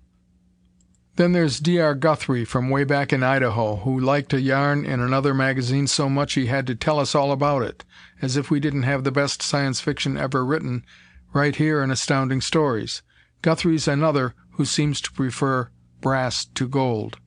Then 1.17 1.33
there's 1.33 1.61
D. 1.61 1.79
R. 1.79 1.95
Guthrie 1.95 2.45
from 2.45 2.71
way 2.71 2.85
back 2.85 3.13
in 3.13 3.23
Idaho, 3.23 3.77
who 3.77 3.99
liked 3.99 4.33
a 4.33 4.41
yarn 4.41 4.85
in 4.85 5.01
another 5.01 5.35
magazine 5.35 5.87
so 5.87 6.09
much 6.09 6.35
he 6.35 6.47
had 6.47 6.67
to 6.67 6.75
tell 6.75 6.99
us 6.99 7.15
all 7.15 7.31
about 7.31 7.63
it 7.63 7.85
as 8.23 8.37
if 8.37 8.51
we 8.51 8.61
didn't 8.61 8.83
have 8.83 9.05
the 9.05 9.13
best 9.13 9.43
Science 9.43 9.81
Fiction 9.81 10.17
ever 10.17 10.45
written 10.45 10.85
right 11.33 11.57
here 11.57 11.83
in 11.83 11.91
Astounding 11.91 12.41
Stories. 12.41 13.03
Guthrie's 13.43 13.89
another 13.89 14.35
who 14.53 14.65
seems 14.65 15.01
to 15.01 15.13
prefer 15.13 15.71
brass 16.01 16.45
to 16.45 16.69
gold. 16.69 17.19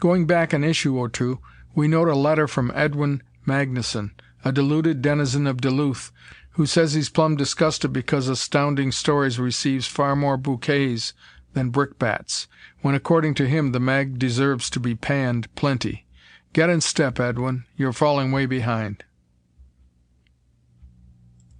Going 0.00 0.24
back 0.24 0.54
an 0.54 0.64
issue 0.64 0.96
or 0.96 1.10
two, 1.10 1.40
we 1.74 1.86
note 1.86 2.08
a 2.08 2.16
letter 2.16 2.48
from 2.48 2.72
Edwin 2.74 3.22
Magnuson, 3.46 4.12
a 4.42 4.50
deluded 4.50 5.02
denizen 5.02 5.46
of 5.46 5.60
Duluth, 5.60 6.10
who 6.52 6.64
says 6.64 6.94
he's 6.94 7.10
plumb 7.10 7.36
disgusted 7.36 7.92
because 7.92 8.26
Astounding 8.26 8.92
Stories 8.92 9.38
receives 9.38 9.86
far 9.86 10.16
more 10.16 10.38
bouquets 10.38 11.12
than 11.52 11.68
brickbats, 11.68 12.48
when 12.80 12.94
according 12.94 13.34
to 13.34 13.46
him 13.46 13.72
the 13.72 13.80
mag 13.80 14.18
deserves 14.18 14.70
to 14.70 14.80
be 14.80 14.94
panned 14.94 15.54
plenty. 15.54 16.06
Get 16.54 16.70
in 16.70 16.80
step, 16.80 17.20
Edwin. 17.20 17.64
You're 17.76 17.92
falling 17.92 18.32
way 18.32 18.46
behind. 18.46 19.04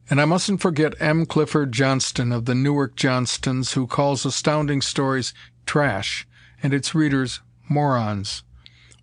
And 0.09 0.19
I 0.19 0.25
mustn't 0.25 0.63
forget 0.63 0.95
M. 0.99 1.27
Clifford 1.27 1.73
Johnston 1.73 2.33
of 2.33 2.47
the 2.47 2.55
Newark 2.55 2.97
Johnstons, 2.97 3.75
who 3.75 3.87
calls 3.87 4.25
Astounding 4.25 4.81
Stories 4.81 5.35
trash 5.67 6.27
and 6.63 6.73
its 6.73 6.95
readers 6.95 7.41
morons. 7.71 8.43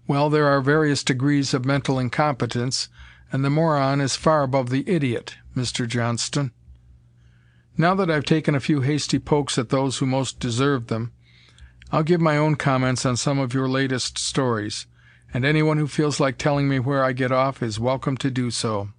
Well, 0.07 0.29
there 0.29 0.47
are 0.47 0.61
various 0.61 1.03
degrees 1.03 1.53
of 1.53 1.65
mental 1.65 1.97
incompetence, 1.97 2.89
and 3.31 3.43
the 3.43 3.49
moron 3.49 3.99
is 3.99 4.15
far 4.15 4.43
above 4.43 4.69
the 4.69 4.87
idiot, 4.87 5.35
Mr. 5.55 5.87
Johnston. 5.87 6.51
Now 7.77 7.95
that 7.95 8.11
I've 8.11 8.25
taken 8.25 8.55
a 8.55 8.59
few 8.59 8.81
hasty 8.81 9.19
pokes 9.19 9.57
at 9.57 9.69
those 9.69 9.97
who 9.97 10.05
most 10.05 10.39
deserved 10.39 10.87
them, 10.87 11.11
I'll 11.91 12.03
give 12.03 12.21
my 12.21 12.37
own 12.37 12.55
comments 12.55 13.05
on 13.05 13.17
some 13.17 13.39
of 13.39 13.53
your 13.53 13.67
latest 13.67 14.17
stories, 14.17 14.87
and 15.33 15.45
anyone 15.45 15.77
who 15.77 15.87
feels 15.87 16.19
like 16.19 16.37
telling 16.37 16.67
me 16.67 16.79
where 16.79 17.03
I 17.03 17.11
get 17.13 17.31
off 17.31 17.61
is 17.61 17.79
welcome 17.79 18.17
to 18.17 18.31
do 18.31 18.49
so. 18.49 18.89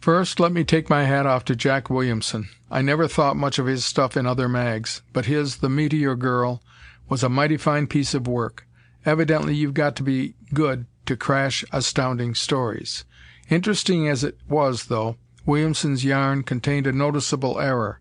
First, 0.00 0.38
let 0.38 0.52
me 0.52 0.62
take 0.62 0.88
my 0.88 1.04
hat 1.04 1.26
off 1.26 1.44
to 1.46 1.56
Jack 1.56 1.90
Williamson. 1.90 2.48
I 2.70 2.82
never 2.82 3.08
thought 3.08 3.36
much 3.36 3.58
of 3.58 3.66
his 3.66 3.84
stuff 3.84 4.16
in 4.16 4.26
other 4.26 4.48
mags, 4.48 5.02
but 5.12 5.26
his 5.26 5.56
The 5.56 5.68
Meteor 5.68 6.14
Girl 6.14 6.62
was 7.08 7.24
a 7.24 7.28
mighty 7.28 7.56
fine 7.56 7.88
piece 7.88 8.14
of 8.14 8.28
work. 8.28 8.67
Evidently 9.06 9.54
you've 9.54 9.74
got 9.74 9.94
to 9.96 10.02
be 10.02 10.34
good 10.52 10.86
to 11.06 11.16
crash 11.16 11.64
astounding 11.72 12.34
stories. 12.34 13.04
Interesting 13.48 14.08
as 14.08 14.24
it 14.24 14.36
was, 14.48 14.86
though, 14.86 15.16
Williamson's 15.46 16.04
yarn 16.04 16.42
contained 16.42 16.86
a 16.86 16.92
noticeable 16.92 17.60
error. 17.60 18.00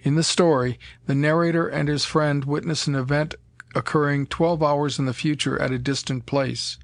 In 0.00 0.14
the 0.14 0.22
story, 0.22 0.78
the 1.06 1.14
narrator 1.14 1.68
and 1.68 1.88
his 1.88 2.04
friend 2.04 2.44
witness 2.44 2.86
an 2.86 2.94
event 2.94 3.34
occurring 3.74 4.26
twelve 4.26 4.62
hours 4.62 4.98
in 4.98 5.04
the 5.04 5.12
future 5.12 5.60
at 5.60 5.70
a 5.70 5.78
distant 5.78 6.24
place. 6.24 6.78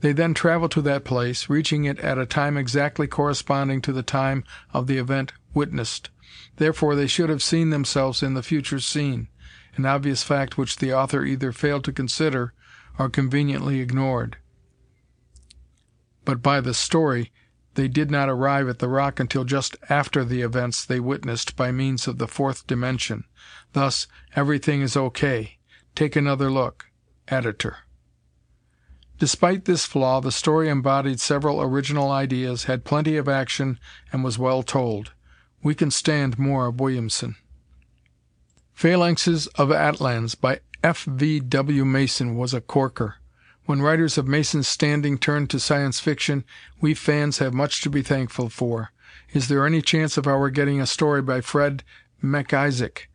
They 0.00 0.12
then 0.12 0.34
travel 0.34 0.68
to 0.70 0.82
that 0.82 1.04
place, 1.04 1.48
reaching 1.48 1.84
it 1.84 1.98
at 2.00 2.18
a 2.18 2.26
time 2.26 2.56
exactly 2.56 3.06
corresponding 3.06 3.80
to 3.82 3.92
the 3.92 4.02
time 4.02 4.44
of 4.72 4.86
the 4.86 4.98
event 4.98 5.32
witnessed. 5.52 6.10
Therefore 6.56 6.96
they 6.96 7.06
should 7.06 7.30
have 7.30 7.42
seen 7.42 7.70
themselves 7.70 8.22
in 8.22 8.34
the 8.34 8.42
future 8.42 8.80
scene, 8.80 9.28
an 9.76 9.86
obvious 9.86 10.22
fact 10.22 10.58
which 10.58 10.76
the 10.76 10.92
author 10.92 11.24
either 11.24 11.52
failed 11.52 11.84
to 11.84 11.92
consider 11.92 12.52
or 12.98 13.08
conveniently 13.08 13.80
ignored. 13.80 14.36
But 16.24 16.42
by 16.42 16.60
the 16.60 16.74
story, 16.74 17.32
they 17.74 17.88
did 17.88 18.10
not 18.10 18.28
arrive 18.28 18.68
at 18.68 18.78
the 18.78 18.88
rock 18.88 19.18
until 19.18 19.44
just 19.44 19.76
after 19.88 20.24
the 20.24 20.42
events 20.42 20.84
they 20.84 21.00
witnessed 21.00 21.56
by 21.56 21.72
means 21.72 22.06
of 22.06 22.18
the 22.18 22.28
fourth 22.28 22.66
dimension. 22.66 23.24
Thus, 23.72 24.06
everything 24.36 24.80
is 24.80 24.96
okay. 24.96 25.58
Take 25.94 26.16
another 26.16 26.50
look. 26.50 26.86
Editor. 27.28 27.78
Despite 29.18 29.64
this 29.64 29.86
flaw, 29.86 30.20
the 30.20 30.32
story 30.32 30.68
embodied 30.68 31.20
several 31.20 31.60
original 31.62 32.10
ideas, 32.10 32.64
had 32.64 32.84
plenty 32.84 33.16
of 33.16 33.28
action, 33.28 33.78
and 34.12 34.24
was 34.24 34.38
well 34.38 34.62
told. 34.62 35.12
We 35.62 35.74
can 35.74 35.90
stand 35.90 36.38
more 36.38 36.66
of 36.66 36.80
Williamson. 36.80 37.36
Phalanxes 38.76 39.48
of 39.54 39.70
Atlans 39.70 40.34
by 40.34 40.60
F. 40.84 41.04
V. 41.04 41.40
W. 41.40 41.82
Mason 41.86 42.36
was 42.36 42.52
a 42.52 42.60
corker. 42.60 43.14
When 43.64 43.80
writers 43.80 44.18
of 44.18 44.28
Mason's 44.28 44.68
standing 44.68 45.16
turn 45.16 45.46
to 45.46 45.58
science 45.58 45.98
fiction, 45.98 46.44
we 46.78 46.92
fans 46.92 47.38
have 47.38 47.54
much 47.54 47.80
to 47.80 47.88
be 47.88 48.02
thankful 48.02 48.50
for. 48.50 48.90
Is 49.32 49.48
there 49.48 49.64
any 49.64 49.80
chance 49.80 50.18
of 50.18 50.26
our 50.26 50.50
getting 50.50 50.82
a 50.82 50.86
story 50.86 51.22
by 51.22 51.40
Fred 51.40 51.84
MacIsaac, 52.22 53.06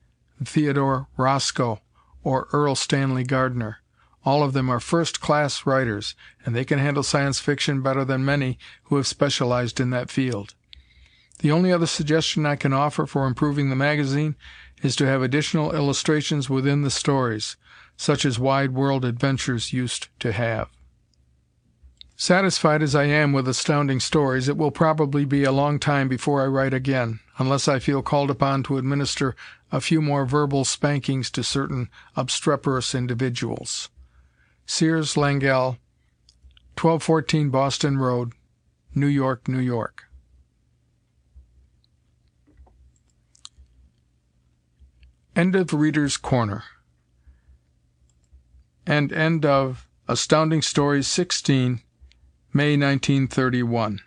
Theodore 0.44 1.10
Roscoe, 1.16 1.80
or 2.24 2.48
Erle 2.48 2.76
Stanley 2.76 3.24
Gardner? 3.24 3.78
All 4.26 4.42
of 4.42 4.54
them 4.54 4.68
are 4.72 4.80
first 4.80 5.22
class 5.22 5.68
writers, 5.68 6.16
and 6.44 6.56
they 6.56 6.66
can 6.66 6.80
handle 6.80 7.04
science 7.04 7.40
fiction 7.40 7.84
better 7.84 8.04
than 8.04 8.26
many 8.26 8.58
who 8.86 8.96
have 8.96 9.06
specialized 9.06 9.80
in 9.80 9.92
that 9.92 10.10
field. 10.10 10.56
The 11.40 11.52
only 11.52 11.72
other 11.72 11.86
suggestion 11.86 12.48
I 12.48 12.56
can 12.56 12.74
offer 12.74 13.06
for 13.06 13.28
improving 13.28 13.70
the 13.70 13.76
magazine 13.76 14.36
is 14.82 14.96
to 14.98 15.06
have 15.06 15.22
additional 15.22 15.74
illustrations 15.74 16.50
within 16.50 16.82
the 16.82 16.90
stories, 16.90 17.58
such 17.98 18.26
as 18.26 18.40
Wide 18.40 18.72
World 18.72 19.04
Adventures 19.04 19.74
used 19.74 20.08
to 20.20 20.32
have. 20.32 20.70
Satisfied 22.16 22.84
as 22.84 22.96
I 22.96 23.06
am 23.06 23.32
with 23.32 23.48
Astounding 23.48 24.02
Stories, 24.02 24.50
it 24.50 24.58
will 24.58 24.72
probably 24.72 25.24
be 25.24 25.46
a 25.46 25.54
long 25.54 25.80
time 25.80 26.10
before 26.10 26.42
I 26.42 26.48
write 26.48 26.74
again, 26.74 27.22
unless 27.38 27.70
I 27.70 27.80
feel 27.80 28.02
called 28.02 28.30
upon 28.30 28.64
to 28.64 28.78
administer 28.78 29.38
a 29.72 29.80
few 29.80 30.02
more 30.02 30.26
verbal 30.26 30.66
spankings 30.66 31.32
to 31.32 31.44
certain 31.44 31.88
obstreperous 32.18 32.94
individuals. 32.94 33.90
Sears 34.66 35.14
Langell, 35.14 35.78
1214 36.76 37.50
Boston 37.50 37.98
Road, 37.98 38.34
New 38.94 39.08
York, 39.08 39.48
New 39.48 39.60
York. 39.60 40.09
End 45.40 45.56
of 45.56 45.72
Reader's 45.72 46.18
Corner 46.18 46.66
and 48.86 49.14
end 49.14 49.46
of 49.46 49.88
Astounding 50.06 50.62
Stories 50.62 51.08
16, 51.08 51.80
May 52.52 52.76
1931. 52.76 54.02